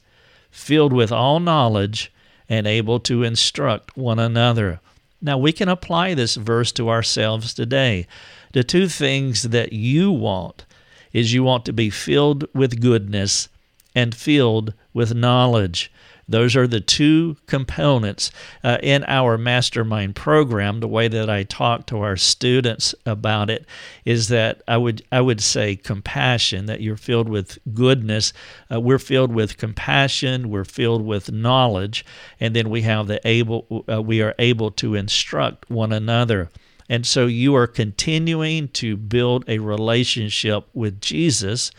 filled 0.53 0.93
with 0.93 1.11
all 1.11 1.41
knowledge, 1.41 2.13
and 2.48 2.66
able 2.66 3.00
to 3.00 3.22
instruct 3.22 3.96
one 3.96 4.18
another. 4.18 4.80
Now, 5.20 5.38
we 5.38 5.52
can 5.52 5.68
apply 5.68 6.14
this 6.14 6.35
verse 6.35 6.70
to 6.72 6.90
ourselves 6.90 7.54
today. 7.54 8.07
The 8.52 8.62
two 8.62 8.88
things 8.88 9.44
that 9.44 9.72
you 9.72 10.12
want 10.12 10.66
is 11.12 11.33
you 11.33 11.42
want 11.42 11.64
to 11.64 11.72
be 11.72 11.88
filled 11.90 12.44
with 12.54 12.80
goodness 12.80 13.48
and 13.94 14.14
filled 14.14 14.74
with 14.92 15.14
knowledge. 15.14 15.90
Those 16.29 16.57
are 16.57 16.67
the 16.67 16.81
two 16.81 17.37
components 17.47 18.31
uh, 18.63 18.79
in 18.83 19.05
our 19.07 19.37
mastermind 19.37 20.17
program. 20.17 20.81
The 20.81 20.89
way 20.89 21.09
that 21.09 21.29
I 21.29 21.43
talk 21.43 21.87
to 21.87 21.99
our 22.01 22.17
students 22.17 22.95
about 23.05 23.51
it 23.51 23.67
is 24.05 24.29
that 24.29 24.63
I 24.67 24.77
would 24.77 25.03
I 25.13 25.21
would 25.21 25.41
say 25.41 25.77
compassion. 25.77 26.67
That 26.67 26.81
you're 26.81 26.97
filled 26.97 27.29
with 27.29 27.59
goodness. 27.75 28.33
Uh, 28.73 28.81
we're 28.81 28.99
filled 28.99 29.33
with 29.33 29.59
compassion. 29.59 30.51
We're 30.51 30.65
filled 30.65 31.05
with 31.05 31.33
knowledge, 31.33 32.05
and 32.41 32.57
then 32.57 32.71
we 32.71 32.83
have 32.83 33.07
the 33.07 33.21
able. 33.27 33.85
Uh, 33.91 34.03
we 34.03 34.23
are 34.23 34.35
able 34.39 34.71
to 34.73 34.95
instruct 34.95 35.71
one 35.71 35.93
another. 35.93 36.51
And 36.89 37.07
so 37.07 37.27
you 37.27 37.55
are 37.57 37.67
continuing 37.67 38.69
to 38.69 38.97
build 38.97 39.45
a 39.49 39.59
relationship 39.59 40.69
with 40.75 41.01
Jesus, 41.01 41.71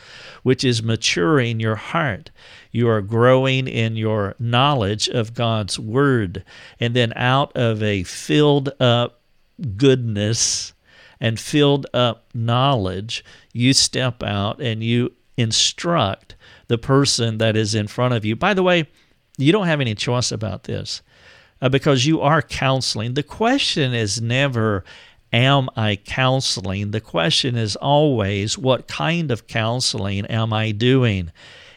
which 0.42 0.64
is 0.64 0.82
maturing 0.82 1.60
your 1.60 1.76
heart. 1.76 2.32
You 2.76 2.90
are 2.90 3.02
growing 3.02 3.70
in 3.70 3.96
your 3.96 4.36
knowledge 4.38 5.08
of 5.08 5.34
God's 5.34 5.80
Word. 5.80 6.44
And 6.78 6.94
then 6.94 7.14
out 7.16 7.56
of 7.56 7.82
a 7.82 8.04
filled 8.04 8.70
up 8.82 9.22
goodness 9.78 10.74
and 11.22 11.40
filled 11.40 11.88
up 11.94 12.26
knowledge, 12.34 13.24
you 13.54 13.72
step 13.72 14.22
out 14.22 14.60
and 14.60 14.84
you 14.84 15.14
instruct 15.38 16.36
the 16.68 16.78
person 16.78 17.38
that 17.38 17.56
is 17.56 17.76
in 17.76 17.88
front 17.88 18.14
of 18.14 18.26
you. 18.26 18.36
By 18.36 18.54
the 18.54 18.64
way, 18.64 18.90
you 19.38 19.54
don't 19.54 19.68
have 19.68 19.80
any 19.80 19.96
choice 19.96 20.34
about 20.34 20.66
this 20.66 21.02
uh, 21.62 21.70
because 21.70 22.06
you 22.06 22.20
are 22.20 22.42
counseling. 22.42 23.14
The 23.14 23.24
question 23.24 23.94
is 23.94 24.20
never, 24.20 24.84
Am 25.32 25.70
I 25.78 25.96
counseling? 25.96 26.92
The 26.92 27.00
question 27.00 27.56
is 27.56 27.78
always, 27.78 28.58
What 28.58 28.90
kind 28.90 29.32
of 29.32 29.48
counseling 29.48 30.26
am 30.26 30.52
I 30.52 30.72
doing? 30.72 31.32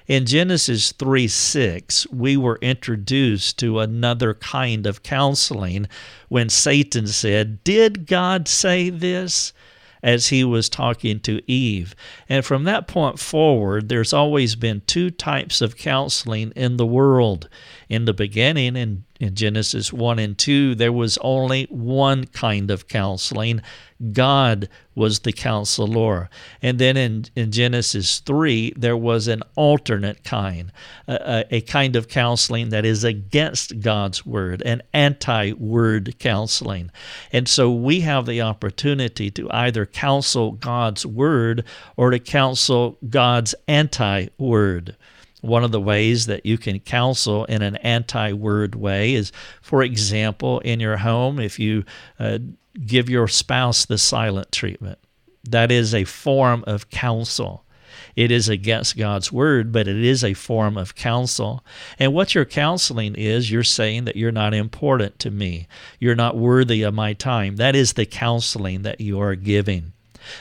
In 0.08 0.24
Genesis 0.24 0.92
3 0.92 1.28
6, 1.28 2.06
we 2.10 2.34
were 2.34 2.58
introduced 2.62 3.58
to 3.58 3.78
another 3.78 4.32
kind 4.32 4.86
of 4.86 5.02
counseling 5.02 5.86
when 6.30 6.48
Satan 6.48 7.06
said, 7.06 7.62
Did 7.62 8.06
God 8.06 8.48
say 8.48 8.88
this? 8.88 9.52
as 10.00 10.28
he 10.28 10.44
was 10.44 10.68
talking 10.68 11.18
to 11.18 11.42
Eve. 11.50 11.92
And 12.28 12.44
from 12.44 12.62
that 12.64 12.86
point 12.86 13.18
forward, 13.18 13.88
there's 13.88 14.12
always 14.12 14.54
been 14.54 14.82
two 14.86 15.10
types 15.10 15.60
of 15.60 15.76
counseling 15.76 16.52
in 16.54 16.76
the 16.76 16.86
world. 16.86 17.48
In 17.88 18.04
the 18.04 18.12
beginning, 18.12 18.76
in, 18.76 19.04
in 19.18 19.34
Genesis 19.34 19.92
1 19.92 20.18
and 20.18 20.36
2, 20.36 20.74
there 20.74 20.92
was 20.92 21.18
only 21.18 21.66
one 21.70 22.26
kind 22.26 22.70
of 22.70 22.86
counseling 22.86 23.62
God 24.12 24.68
was 24.94 25.20
the 25.20 25.32
counselor. 25.32 26.30
And 26.62 26.78
then 26.78 26.96
in, 26.96 27.24
in 27.34 27.50
Genesis 27.50 28.20
3, 28.20 28.74
there 28.76 28.96
was 28.96 29.26
an 29.26 29.42
alternate 29.56 30.22
kind, 30.22 30.72
a, 31.08 31.44
a 31.50 31.60
kind 31.62 31.96
of 31.96 32.08
counseling 32.08 32.68
that 32.68 32.84
is 32.84 33.02
against 33.02 33.80
God's 33.80 34.24
word, 34.24 34.62
an 34.64 34.82
anti 34.92 35.52
word 35.52 36.16
counseling. 36.18 36.90
And 37.32 37.48
so 37.48 37.72
we 37.72 38.00
have 38.00 38.26
the 38.26 38.40
opportunity 38.40 39.30
to 39.32 39.50
either 39.50 39.84
counsel 39.84 40.52
God's 40.52 41.04
word 41.04 41.64
or 41.96 42.10
to 42.10 42.20
counsel 42.20 42.98
God's 43.08 43.54
anti 43.66 44.28
word. 44.38 44.96
One 45.40 45.64
of 45.64 45.72
the 45.72 45.80
ways 45.80 46.26
that 46.26 46.44
you 46.44 46.58
can 46.58 46.80
counsel 46.80 47.44
in 47.44 47.62
an 47.62 47.76
anti 47.76 48.32
word 48.32 48.74
way 48.74 49.14
is, 49.14 49.32
for 49.62 49.82
example, 49.82 50.60
in 50.60 50.80
your 50.80 50.96
home, 50.96 51.38
if 51.38 51.58
you 51.58 51.84
uh, 52.18 52.38
give 52.86 53.08
your 53.08 53.28
spouse 53.28 53.84
the 53.86 53.98
silent 53.98 54.52
treatment. 54.52 54.98
That 55.44 55.70
is 55.72 55.94
a 55.94 56.04
form 56.04 56.64
of 56.66 56.90
counsel. 56.90 57.64
It 58.16 58.30
is 58.30 58.48
against 58.48 58.96
God's 58.96 59.32
word, 59.32 59.72
but 59.72 59.88
it 59.88 59.96
is 59.96 60.24
a 60.24 60.34
form 60.34 60.76
of 60.76 60.94
counsel. 60.94 61.64
And 61.98 62.12
what 62.12 62.34
you're 62.34 62.44
counseling 62.44 63.14
is, 63.14 63.50
you're 63.50 63.62
saying 63.62 64.04
that 64.04 64.16
you're 64.16 64.32
not 64.32 64.54
important 64.54 65.18
to 65.20 65.30
me. 65.30 65.68
You're 65.98 66.14
not 66.14 66.36
worthy 66.36 66.82
of 66.82 66.94
my 66.94 67.12
time. 67.12 67.56
That 67.56 67.76
is 67.76 67.92
the 67.92 68.06
counseling 68.06 68.82
that 68.82 69.00
you 69.00 69.20
are 69.20 69.34
giving. 69.34 69.92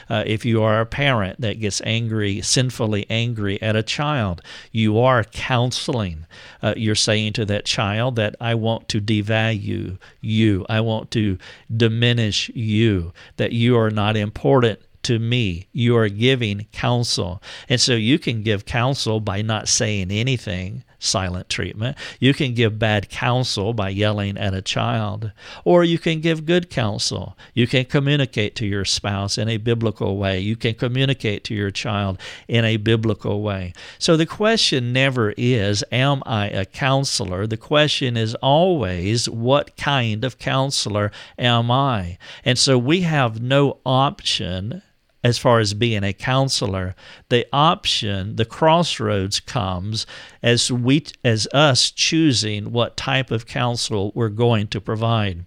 Uh, 0.08 0.24
if 0.26 0.44
you 0.44 0.62
are 0.62 0.80
a 0.80 0.86
parent 0.86 1.40
that 1.40 1.60
gets 1.60 1.80
angry, 1.84 2.40
sinfully 2.40 3.06
angry 3.08 3.60
at 3.62 3.76
a 3.76 3.82
child, 3.82 4.42
you 4.72 4.98
are 4.98 5.24
counseling. 5.24 6.26
Uh, 6.62 6.74
you're 6.76 6.94
saying 6.94 7.32
to 7.34 7.44
that 7.44 7.64
child 7.64 8.16
that 8.16 8.36
I 8.40 8.54
want 8.54 8.88
to 8.90 9.00
devalue 9.00 9.98
you, 10.20 10.66
I 10.68 10.80
want 10.80 11.10
to 11.12 11.38
diminish 11.74 12.48
you, 12.50 13.12
that 13.36 13.52
you 13.52 13.78
are 13.78 13.90
not 13.90 14.16
important 14.16 14.80
to 15.04 15.18
me. 15.18 15.68
You 15.72 15.96
are 15.96 16.08
giving 16.08 16.66
counsel. 16.72 17.42
And 17.68 17.80
so 17.80 17.94
you 17.94 18.18
can 18.18 18.42
give 18.42 18.64
counsel 18.64 19.20
by 19.20 19.42
not 19.42 19.68
saying 19.68 20.10
anything 20.10 20.84
silent 20.98 21.48
treatment. 21.48 21.96
You 22.18 22.34
can 22.34 22.54
give 22.54 22.78
bad 22.78 23.08
counsel 23.08 23.72
by 23.72 23.90
yelling 23.90 24.36
at 24.36 24.54
a 24.54 24.62
child, 24.62 25.32
or 25.64 25.84
you 25.84 25.98
can 25.98 26.20
give 26.20 26.46
good 26.46 26.70
counsel. 26.70 27.36
You 27.54 27.66
can 27.66 27.84
communicate 27.84 28.54
to 28.56 28.66
your 28.66 28.84
spouse 28.84 29.38
in 29.38 29.48
a 29.48 29.58
biblical 29.58 30.16
way. 30.16 30.40
You 30.40 30.56
can 30.56 30.74
communicate 30.74 31.44
to 31.44 31.54
your 31.54 31.70
child 31.70 32.18
in 32.48 32.64
a 32.64 32.76
biblical 32.76 33.42
way. 33.42 33.72
So 33.98 34.16
the 34.16 34.26
question 34.26 34.92
never 34.92 35.34
is, 35.36 35.84
Am 35.92 36.22
I 36.26 36.48
a 36.48 36.64
counselor? 36.64 37.46
The 37.46 37.56
question 37.56 38.16
is 38.16 38.34
always, 38.36 39.28
What 39.28 39.76
kind 39.76 40.24
of 40.24 40.38
counselor 40.38 41.12
am 41.38 41.70
I? 41.70 42.18
And 42.44 42.58
so 42.58 42.78
we 42.78 43.02
have 43.02 43.40
no 43.40 43.78
option 43.84 44.82
as 45.24 45.38
far 45.38 45.58
as 45.58 45.74
being 45.74 46.04
a 46.04 46.12
counselor 46.12 46.94
the 47.28 47.46
option 47.52 48.36
the 48.36 48.44
crossroads 48.44 49.40
comes 49.40 50.06
as 50.42 50.70
we 50.70 51.04
as 51.24 51.46
us 51.52 51.90
choosing 51.90 52.72
what 52.72 52.96
type 52.96 53.30
of 53.30 53.46
counsel 53.46 54.12
we're 54.14 54.28
going 54.28 54.66
to 54.66 54.80
provide 54.80 55.44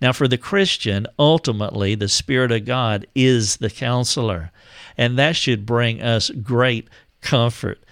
now 0.00 0.12
for 0.12 0.28
the 0.28 0.38
christian 0.38 1.06
ultimately 1.18 1.94
the 1.94 2.08
spirit 2.08 2.52
of 2.52 2.64
god 2.64 3.06
is 3.14 3.56
the 3.58 3.70
counselor 3.70 4.50
and 4.96 5.18
that 5.18 5.36
should 5.36 5.64
bring 5.64 6.02
us 6.02 6.30
great 6.30 6.88
comfort 7.20 7.82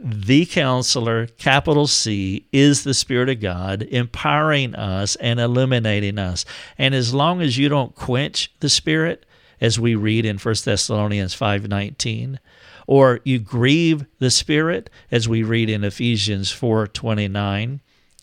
the 0.00 0.46
counselor, 0.46 1.26
capital 1.26 1.88
C, 1.88 2.46
is 2.52 2.84
the 2.84 2.94
Spirit 2.94 3.28
of 3.28 3.40
God, 3.40 3.82
empowering 3.82 4.76
us 4.76 5.16
and 5.16 5.40
illuminating 5.40 6.18
us. 6.18 6.44
And 6.76 6.94
as 6.94 7.12
long 7.12 7.42
as 7.42 7.58
you 7.58 7.68
don't 7.68 7.94
quench 7.96 8.52
the 8.60 8.68
Spirit, 8.68 9.26
as 9.60 9.78
we 9.78 9.94
read 9.94 10.24
in 10.24 10.38
1 10.38 10.64
Thessalonians 10.64 11.34
5:19 11.34 12.38
or 12.86 13.20
you 13.24 13.38
grieve 13.38 14.06
the 14.18 14.30
spirit 14.30 14.88
as 15.10 15.28
we 15.28 15.42
read 15.42 15.68
in 15.68 15.84
Ephesians 15.84 16.50
4:29 16.52 17.80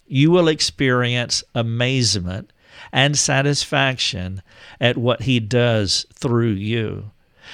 you 0.07 0.31
will 0.31 0.47
experience 0.47 1.43
amazement 1.53 2.51
and 2.91 3.17
satisfaction 3.17 4.41
at 4.79 4.97
what 4.97 5.23
he 5.23 5.39
does 5.39 6.05
through 6.13 6.51
you 6.51 7.11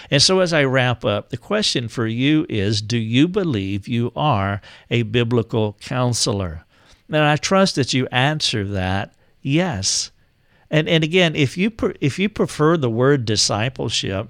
And 0.10 0.22
so, 0.22 0.40
as 0.40 0.54
I 0.54 0.64
wrap 0.64 1.04
up, 1.04 1.30
the 1.30 1.38
question 1.38 1.88
for 1.88 2.08
you 2.08 2.46
is 2.50 2.82
Do 2.82 2.98
you 2.98 3.28
believe 3.28 3.88
you 3.88 4.12
are 4.16 4.62
a 4.90 5.04
biblical 5.04 5.78
counselor? 5.82 6.66
And 7.10 7.18
I 7.18 7.36
trust 7.36 7.76
that 7.76 7.94
you 7.94 8.08
answer 8.12 8.64
that 8.64 9.14
yes. 9.42 10.12
And, 10.72 10.90
and 10.90 11.04
again, 11.04 11.36
if 11.36 11.58
you, 11.58 11.72
if 12.00 12.18
you 12.18 12.30
prefer 12.30 12.78
the 12.78 12.90
word 12.90 13.26
discipleship, 13.26 14.30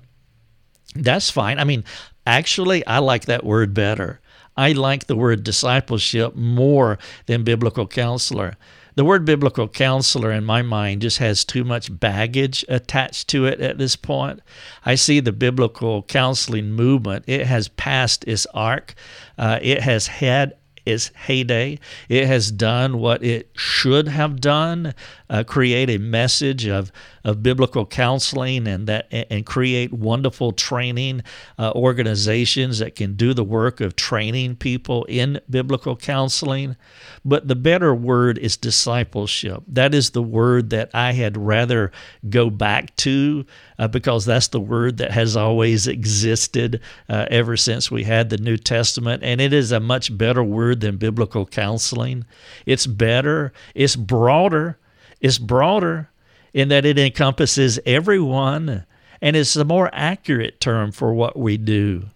that's 0.96 1.30
fine. 1.30 1.60
I 1.60 1.64
mean, 1.64 1.86
actually, 2.26 2.86
I 2.86 2.98
like 2.98 3.26
that 3.26 3.46
word 3.46 3.74
better. 3.74 4.20
I 4.58 4.74
like 4.74 5.08
the 5.08 5.16
word 5.16 5.44
discipleship 5.44 6.36
more 6.36 7.00
than 7.28 7.44
biblical 7.44 7.88
counselor. 7.88 8.58
The 8.96 9.06
word 9.06 9.24
biblical 9.24 9.70
counselor, 9.70 10.32
in 10.32 10.44
my 10.44 10.62
mind, 10.62 11.04
just 11.04 11.20
has 11.20 11.46
too 11.46 11.64
much 11.64 11.98
baggage 11.98 12.66
attached 12.68 13.30
to 13.30 13.46
it 13.46 13.62
at 13.62 13.78
this 13.78 13.96
point. 13.96 14.42
I 14.86 14.96
see 14.96 15.22
the 15.22 15.32
biblical 15.32 16.04
counseling 16.04 16.72
movement, 16.72 17.24
it 17.28 17.48
has 17.48 17.70
passed 17.70 18.28
its 18.28 18.46
arc. 18.54 18.94
Uh, 19.38 19.60
it 19.62 19.82
has 19.82 20.08
had 20.08 20.56
its 20.86 21.12
heyday. 21.16 21.80
It 22.10 22.28
has 22.28 22.52
done 22.52 23.00
what 23.00 23.24
it 23.24 23.52
should 23.56 24.08
have 24.08 24.42
done, 24.42 24.94
uh, 25.32 25.46
create 25.46 25.90
a 25.90 25.98
message 25.98 26.68
of, 26.68 26.92
of 27.24 27.42
biblical 27.42 27.86
counseling 27.86 28.68
and 28.68 28.86
that 28.88 29.08
and 29.12 29.46
create 29.46 29.94
wonderful 29.94 30.52
training 30.52 31.24
uh, 31.58 31.72
organizations 31.74 32.80
that 32.80 32.96
can 32.96 33.14
do 33.14 33.34
the 33.34 33.44
work 33.44 33.80
of 33.80 33.96
training 33.96 34.58
people 34.58 35.06
in 35.06 35.40
biblical 35.50 35.96
counseling. 35.96 36.76
But 37.24 37.48
the 37.48 37.56
better 37.56 37.96
word 37.96 38.38
is 38.40 38.58
discipleship. 38.58 39.64
That 39.68 39.96
is 39.96 40.10
the 40.10 40.22
word 40.22 40.70
that 40.72 40.90
I 40.94 41.14
had 41.14 41.38
rather 41.38 41.94
go 42.30 42.50
back 42.50 42.94
to 42.98 43.46
uh, 43.80 43.88
because 43.88 44.26
that's 44.26 44.50
the 44.50 44.60
word 44.60 44.98
that 44.98 45.12
has 45.12 45.38
always 45.38 45.88
existed 45.88 46.82
uh, 47.08 47.26
ever 47.32 47.56
since 47.56 47.90
we 47.90 48.04
had 48.04 48.30
the 48.30 48.38
New 48.38 48.58
Testament. 48.58 49.24
And 49.24 49.40
it 49.40 49.54
is 49.54 49.72
a 49.72 49.80
much 49.80 50.16
better 50.18 50.44
word 50.44 50.82
than 50.82 50.98
biblical 50.98 51.46
counseling. 51.46 52.26
It's 52.66 52.86
better, 52.86 53.54
it's 53.74 53.96
broader, 53.96 54.78
it's 55.22 55.38
broader 55.38 56.10
in 56.54 56.68
that 56.70 56.86
it 56.86 57.00
encompasses 57.00 57.80
everyone 57.86 58.86
and 59.22 59.36
it's 59.36 59.56
a 59.56 59.64
more 59.64 59.90
accurate 59.94 60.60
term 60.60 60.92
for 60.92 61.14
what 61.14 61.38
we 61.38 61.56
do 61.56 62.08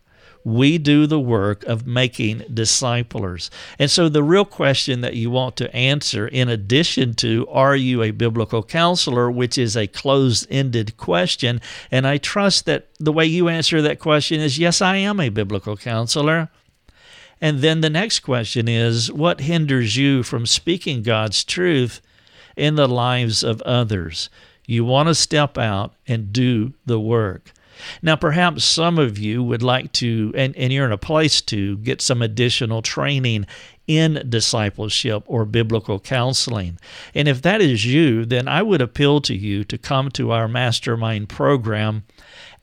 we 0.45 0.77
do 0.77 1.07
the 1.07 1.19
work 1.19 1.63
of 1.63 1.87
making 1.87 2.43
disciplers. 2.53 3.49
And 3.79 3.89
so, 3.89 4.07
the 4.07 4.23
real 4.23 4.45
question 4.45 5.01
that 5.01 5.15
you 5.15 5.31
want 5.31 5.57
to 5.57 5.75
answer, 5.75 6.27
in 6.27 6.47
addition 6.47 7.15
to, 7.15 7.47
are 7.49 7.75
you 7.75 8.03
a 8.03 8.11
biblical 8.11 8.61
counselor, 8.61 9.29
which 9.29 9.57
is 9.57 9.75
a 9.75 9.87
closed 9.87 10.45
ended 10.51 10.95
question, 10.97 11.59
and 11.89 12.05
I 12.05 12.19
trust 12.19 12.67
that 12.67 12.87
the 12.99 13.11
way 13.11 13.25
you 13.25 13.49
answer 13.49 13.81
that 13.81 13.99
question 13.99 14.39
is, 14.39 14.59
yes, 14.59 14.81
I 14.81 14.97
am 14.97 15.19
a 15.19 15.29
biblical 15.29 15.75
counselor. 15.75 16.49
And 17.41 17.59
then 17.59 17.81
the 17.81 17.89
next 17.89 18.19
question 18.19 18.67
is, 18.69 19.11
what 19.11 19.41
hinders 19.41 19.97
you 19.97 20.21
from 20.21 20.45
speaking 20.45 21.01
God's 21.01 21.43
truth 21.43 22.01
in 22.55 22.75
the 22.75 22.87
lives 22.87 23.43
of 23.43 23.61
others? 23.61 24.29
You 24.65 24.83
want 24.83 25.09
to 25.09 25.15
step 25.15 25.57
out 25.57 25.93
and 26.07 26.33
do 26.33 26.73
the 26.85 26.99
work. 26.99 27.51
Now, 28.01 28.15
perhaps 28.15 28.63
some 28.63 28.97
of 28.97 29.17
you 29.17 29.43
would 29.43 29.61
like 29.61 29.91
to, 29.93 30.33
and, 30.35 30.55
and 30.55 30.71
you're 30.71 30.85
in 30.85 30.91
a 30.91 30.97
place 30.97 31.41
to 31.41 31.77
get 31.77 32.01
some 32.01 32.21
additional 32.21 32.81
training 32.81 33.45
in 33.87 34.25
discipleship 34.29 35.23
or 35.27 35.45
biblical 35.45 35.99
counseling. 35.99 36.79
And 37.13 37.27
if 37.27 37.41
that 37.43 37.61
is 37.61 37.85
you, 37.85 38.25
then 38.25 38.47
I 38.47 38.63
would 38.63 38.81
appeal 38.81 39.21
to 39.21 39.35
you 39.35 39.63
to 39.65 39.77
come 39.77 40.09
to 40.11 40.31
our 40.31 40.47
mastermind 40.47 41.29
program 41.29 42.03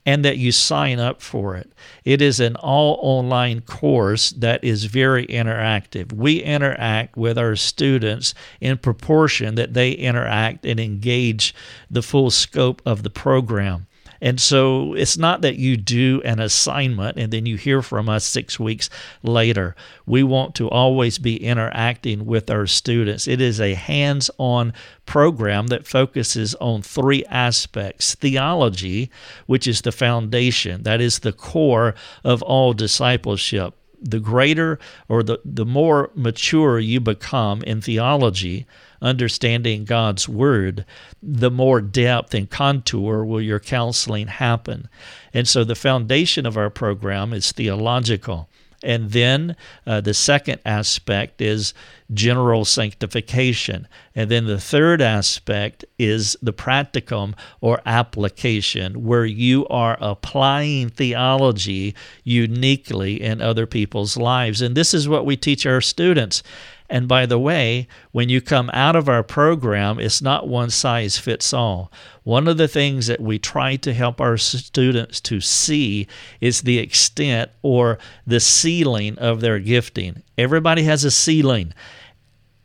and 0.05 0.25
that 0.25 0.39
you 0.39 0.51
sign 0.51 0.99
up 0.99 1.23
for 1.23 1.57
it. 1.57 1.73
It 2.05 2.21
is 2.21 2.41
an 2.41 2.57
all 2.57 2.99
online 3.01 3.61
course 3.61 4.31
that 4.31 4.63
is 4.65 4.85
very 4.85 5.27
interactive. 5.27 6.13
We 6.13 6.43
interact 6.43 7.17
with 7.17 7.39
our 7.39 7.55
students 7.57 8.35
in 8.61 8.79
proportion 8.79 9.55
that 9.55 9.75
they 9.75 9.93
interact 9.93 10.67
and 10.67 10.81
engage 10.81 11.55
the 11.91 12.03
full 12.03 12.31
scope 12.31 12.83
of 12.85 13.03
the 13.03 13.11
program. 13.11 13.87
And 14.23 14.41
so 14.41 14.95
it's 14.95 15.19
not 15.19 15.41
that 15.41 15.57
you 15.57 15.77
do 15.77 16.23
an 16.25 16.39
assignment 16.39 17.19
and 17.19 17.33
then 17.33 17.45
you 17.45 17.57
hear 17.57 17.83
from 17.83 18.09
us 18.09 18.25
six 18.25 18.59
weeks 18.59 18.89
later. 19.25 19.75
We 20.07 20.23
want 20.23 20.55
to 20.55 20.71
always 20.71 21.19
be 21.19 21.45
interacting 21.45 22.25
with 22.25 22.49
our 22.49 22.69
students. 22.69 23.27
It 23.27 23.41
is 23.41 23.61
a 23.61 23.75
hands 23.75 24.31
on 24.39 24.75
program 25.07 25.67
that 25.67 25.89
focuses 25.89 26.55
on 26.55 26.83
three 26.83 27.25
aspects 27.25 28.15
theology, 28.15 29.11
which 29.47 29.67
is 29.67 29.81
the 29.81 29.91
foundation, 29.91 30.85
that 30.85 31.01
is 31.01 31.19
the 31.19 31.33
core 31.33 31.97
of 32.23 32.43
all 32.43 32.73
discipleship 32.73 33.75
the 34.05 34.19
greater 34.19 34.81
or 35.09 35.23
the, 35.23 35.39
the 35.45 35.65
more 35.65 36.11
mature 36.17 36.81
you 36.81 36.99
become 36.99 37.63
in 37.63 37.81
theology, 37.81 38.67
understanding 39.03 39.85
God's 39.85 40.29
Word, 40.29 40.87
the 41.23 41.51
more 41.51 41.81
depth 41.81 42.35
and 42.35 42.49
contour 42.49 43.25
will 43.25 43.43
your 43.43 43.61
counseling 43.61 44.29
happen. 44.29 44.89
And 45.35 45.47
so 45.47 45.65
the 45.65 45.75
foundation 45.75 46.47
of 46.47 46.57
our 46.57 46.71
program 46.71 47.33
is 47.33 47.53
theological. 47.53 48.49
And 48.83 49.13
then 49.13 49.57
uh, 49.87 50.01
the 50.01 50.15
second 50.15 50.61
aspect 50.65 51.41
is 51.41 51.73
general 52.13 52.65
sanctification. 52.65 53.87
And 54.15 54.31
then 54.31 54.47
the 54.47 54.61
third 54.61 55.01
aspect 55.01 55.85
is 55.99 56.37
the 56.43 56.53
practicum 56.53 57.35
or 57.61 57.81
application, 57.87 59.05
where 59.05 59.25
you 59.25 59.67
are 59.69 59.97
applying 60.01 60.89
theology 60.89 61.95
uniquely 62.25 63.23
in 63.23 63.41
other 63.41 63.67
people's 63.67 64.17
lives. 64.17 64.61
And 64.61 64.77
this 64.77 64.93
is 64.93 65.09
what 65.09 65.25
we 65.25 65.37
teach 65.37 65.65
our 65.65 65.81
students. 65.81 66.43
And 66.89 67.09
by 67.09 67.27
the 67.27 67.39
way, 67.39 67.89
when 68.11 68.29
you 68.29 68.41
come 68.41 68.71
out 68.73 68.97
of 68.97 69.09
our 69.09 69.23
program, 69.23 69.99
it's 69.99 70.21
not 70.21 70.49
one 70.49 70.71
size 70.71 71.17
fits 71.17 71.53
all. 71.53 71.91
One 72.23 72.47
of 72.47 72.59
the 72.59 72.69
things 72.69 73.07
that 73.07 73.21
we 73.21 73.39
try 73.39 73.77
to 73.77 73.95
help 73.95 74.21
our 74.21 74.37
students 74.37 75.21
to 75.23 75.41
see 75.41 76.07
is 76.41 76.63
the 76.63 76.79
extent 76.79 77.51
or 77.63 77.99
the 78.27 78.41
ceiling 78.41 79.19
of 79.19 79.41
their 79.41 79.59
gifting. 79.59 80.23
Everybody 80.37 80.83
has 80.83 81.05
a 81.05 81.11
ceiling. 81.11 81.73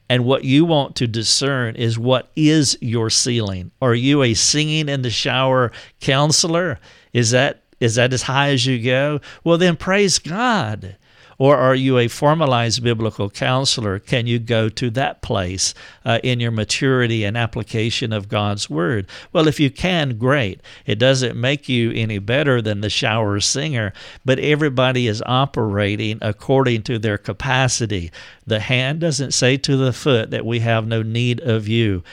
And 0.09 0.25
what 0.25 0.43
you 0.43 0.63
want 0.65 0.95
to 0.97 1.07
discern 1.07 1.75
is 1.75 1.99
what 1.99 2.29
is 2.35 2.77
your 2.81 3.09
ceiling? 3.09 3.71
Are 3.81 3.95
you 3.95 4.23
a 4.23 4.33
singing 4.33 4.87
in 4.89 5.01
the 5.01 5.09
shower 5.09 5.71
counselor? 5.99 6.79
Is 7.13 7.31
that 7.31 7.63
is 7.79 7.95
that 7.95 8.11
as 8.11 8.23
high 8.23 8.49
as 8.49 8.65
you 8.65 8.83
go? 8.83 9.21
Well, 9.43 9.57
then 9.57 9.75
praise 9.75 10.17
God. 10.17 10.97
Or 11.39 11.55
are 11.55 11.75
you 11.75 11.99
a 11.99 12.07
formalized 12.07 12.83
biblical 12.83 13.29
counselor? 13.29 13.99
Can 13.99 14.25
you 14.25 14.39
go 14.39 14.69
to 14.69 14.89
that 14.91 15.21
place 15.21 15.73
uh, 16.03 16.19
in 16.23 16.39
your 16.39 16.51
maturity 16.51 17.23
and 17.23 17.37
application 17.37 18.11
of 18.11 18.27
God's 18.27 18.69
Word? 18.69 19.07
Well, 19.31 19.47
if 19.47 19.59
you 19.59 19.69
can, 19.69 20.17
great. 20.17 20.61
It 20.85 20.97
doesn't 20.97 21.39
make 21.39 21.69
you 21.69 21.91
any 21.91 22.17
better 22.17 22.61
than 22.61 22.81
the 22.81 22.89
shower 22.89 23.39
singer, 23.39 23.93
but 24.25 24.39
everybody 24.39 25.07
is 25.07 25.21
operating 25.25 26.17
according 26.21 26.83
to 26.83 26.97
their 26.97 27.17
capacity. 27.17 28.11
The 28.45 28.61
hand 28.61 29.01
doesn't 29.01 29.33
say 29.33 29.57
to 29.57 29.77
the 29.77 29.93
foot 29.93 30.31
that 30.31 30.45
we 30.45 30.59
have 30.59 30.87
no 30.87 31.03
need 31.03 31.39
of 31.41 31.67
you 31.67 32.03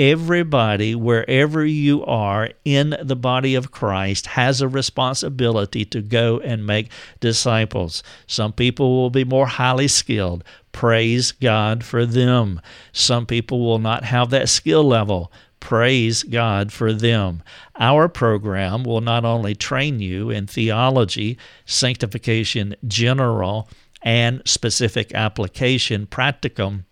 everybody, 0.00 0.94
wherever 0.94 1.62
you 1.62 2.02
are 2.06 2.48
in 2.64 2.96
the 3.02 3.14
body 3.14 3.54
of 3.54 3.70
Christ, 3.70 4.28
has 4.28 4.62
a 4.62 4.68
responsibility 4.68 5.84
to 5.84 6.00
go 6.00 6.40
and 6.40 6.66
make 6.66 6.90
disciples. 7.20 8.02
Some 8.26 8.54
people 8.54 8.96
will 8.96 9.10
be 9.10 9.24
more 9.24 9.46
highly 9.46 9.88
skilled. 9.88 10.42
Praise 10.72 11.32
God 11.32 11.84
for 11.84 12.06
them. 12.06 12.62
Some 12.92 13.26
people 13.26 13.60
will 13.60 13.78
not 13.78 14.04
have 14.04 14.30
that 14.30 14.48
skill 14.48 14.84
level. 14.84 15.30
Praise 15.60 16.22
God 16.22 16.72
for 16.72 16.94
them. 16.94 17.42
Our 17.78 18.08
program 18.08 18.84
will 18.84 19.02
not 19.02 19.26
only 19.26 19.54
train 19.54 20.00
you 20.00 20.30
in 20.30 20.46
theology, 20.46 21.36
sanctification 21.66 22.74
general, 22.88 23.68
and 24.00 24.40
specific 24.46 25.12
application 25.12 26.06
practicum 26.06 26.84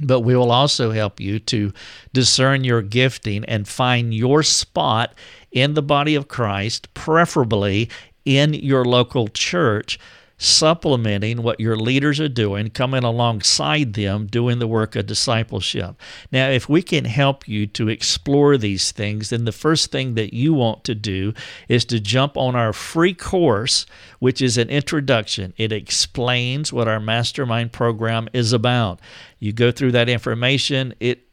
but 0.00 0.20
we 0.20 0.36
will 0.36 0.52
also 0.52 0.90
help 0.90 1.20
you 1.20 1.38
to 1.38 1.72
discern 2.12 2.64
your 2.64 2.82
gifting 2.82 3.44
and 3.44 3.66
find 3.66 4.14
your 4.14 4.42
spot 4.42 5.14
in 5.52 5.74
the 5.74 5.82
body 5.82 6.14
of 6.14 6.28
Christ, 6.28 6.92
preferably 6.94 7.88
in 8.24 8.52
your 8.54 8.84
local 8.84 9.28
church, 9.28 9.98
supplementing 10.38 11.42
what 11.42 11.60
your 11.60 11.76
leaders 11.76 12.20
are 12.20 12.28
doing, 12.28 12.68
coming 12.70 13.04
alongside 13.04 13.94
them, 13.94 14.26
doing 14.26 14.58
the 14.58 14.66
work 14.66 14.94
of 14.94 15.06
discipleship. 15.06 15.96
Now, 16.30 16.48
if 16.48 16.68
we 16.68 16.82
can 16.82 17.06
help 17.06 17.48
you 17.48 17.66
to 17.68 17.88
explore 17.88 18.58
these 18.58 18.92
things, 18.92 19.30
then 19.30 19.44
the 19.44 19.52
first 19.52 19.90
thing 19.90 20.14
that 20.14 20.34
you 20.34 20.52
want 20.52 20.84
to 20.84 20.94
do 20.94 21.32
is 21.68 21.84
to 21.86 22.00
jump 22.00 22.36
on 22.36 22.54
our 22.54 22.72
free 22.72 23.14
course, 23.14 23.86
which 24.18 24.42
is 24.42 24.58
an 24.58 24.68
introduction. 24.68 25.54
It 25.56 25.72
explains 25.72 26.72
what 26.72 26.88
our 26.88 27.00
mastermind 27.00 27.72
program 27.72 28.28
is 28.32 28.52
about. 28.52 29.00
You 29.38 29.52
go 29.52 29.70
through 29.70 29.92
that 29.92 30.08
information, 30.08 30.94
it 31.00 31.25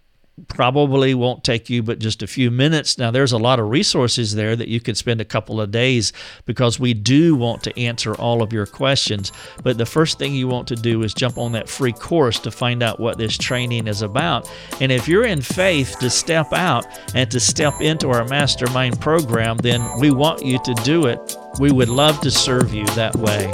probably 0.47 1.13
won't 1.13 1.43
take 1.43 1.69
you 1.69 1.83
but 1.83 1.99
just 1.99 2.23
a 2.23 2.27
few 2.27 2.49
minutes. 2.49 2.97
Now, 2.97 3.11
there's 3.11 3.31
a 3.31 3.37
lot 3.37 3.59
of 3.59 3.69
resources 3.69 4.33
there 4.33 4.55
that 4.55 4.67
you 4.67 4.79
could 4.79 4.97
spend 4.97 5.21
a 5.21 5.25
couple 5.25 5.61
of 5.61 5.71
days 5.71 6.11
because 6.45 6.79
we 6.79 6.93
do 6.93 7.35
want 7.35 7.63
to 7.63 7.79
answer 7.79 8.15
all 8.15 8.41
of 8.41 8.51
your 8.51 8.65
questions. 8.65 9.31
But 9.63 9.77
the 9.77 9.85
first 9.85 10.17
thing 10.17 10.33
you 10.33 10.47
want 10.47 10.67
to 10.69 10.75
do 10.75 11.03
is 11.03 11.13
jump 11.13 11.37
on 11.37 11.51
that 11.51 11.69
free 11.69 11.93
course 11.93 12.39
to 12.39 12.51
find 12.51 12.81
out 12.81 12.99
what 12.99 13.17
this 13.17 13.37
training 13.37 13.87
is 13.87 14.01
about. 14.01 14.49
And 14.81 14.91
if 14.91 15.07
you're 15.07 15.25
in 15.25 15.41
faith 15.41 15.99
to 15.99 16.09
step 16.09 16.51
out 16.51 16.85
and 17.13 17.29
to 17.29 17.39
step 17.39 17.79
into 17.79 18.09
our 18.09 18.25
mastermind 18.25 18.99
program, 18.99 19.57
then 19.57 19.87
we 19.99 20.11
want 20.11 20.43
you 20.43 20.59
to 20.63 20.73
do 20.83 21.05
it. 21.05 21.37
We 21.59 21.71
would 21.71 21.89
love 21.89 22.19
to 22.21 22.31
serve 22.31 22.73
you 22.73 22.85
that 22.87 23.15
way. 23.15 23.53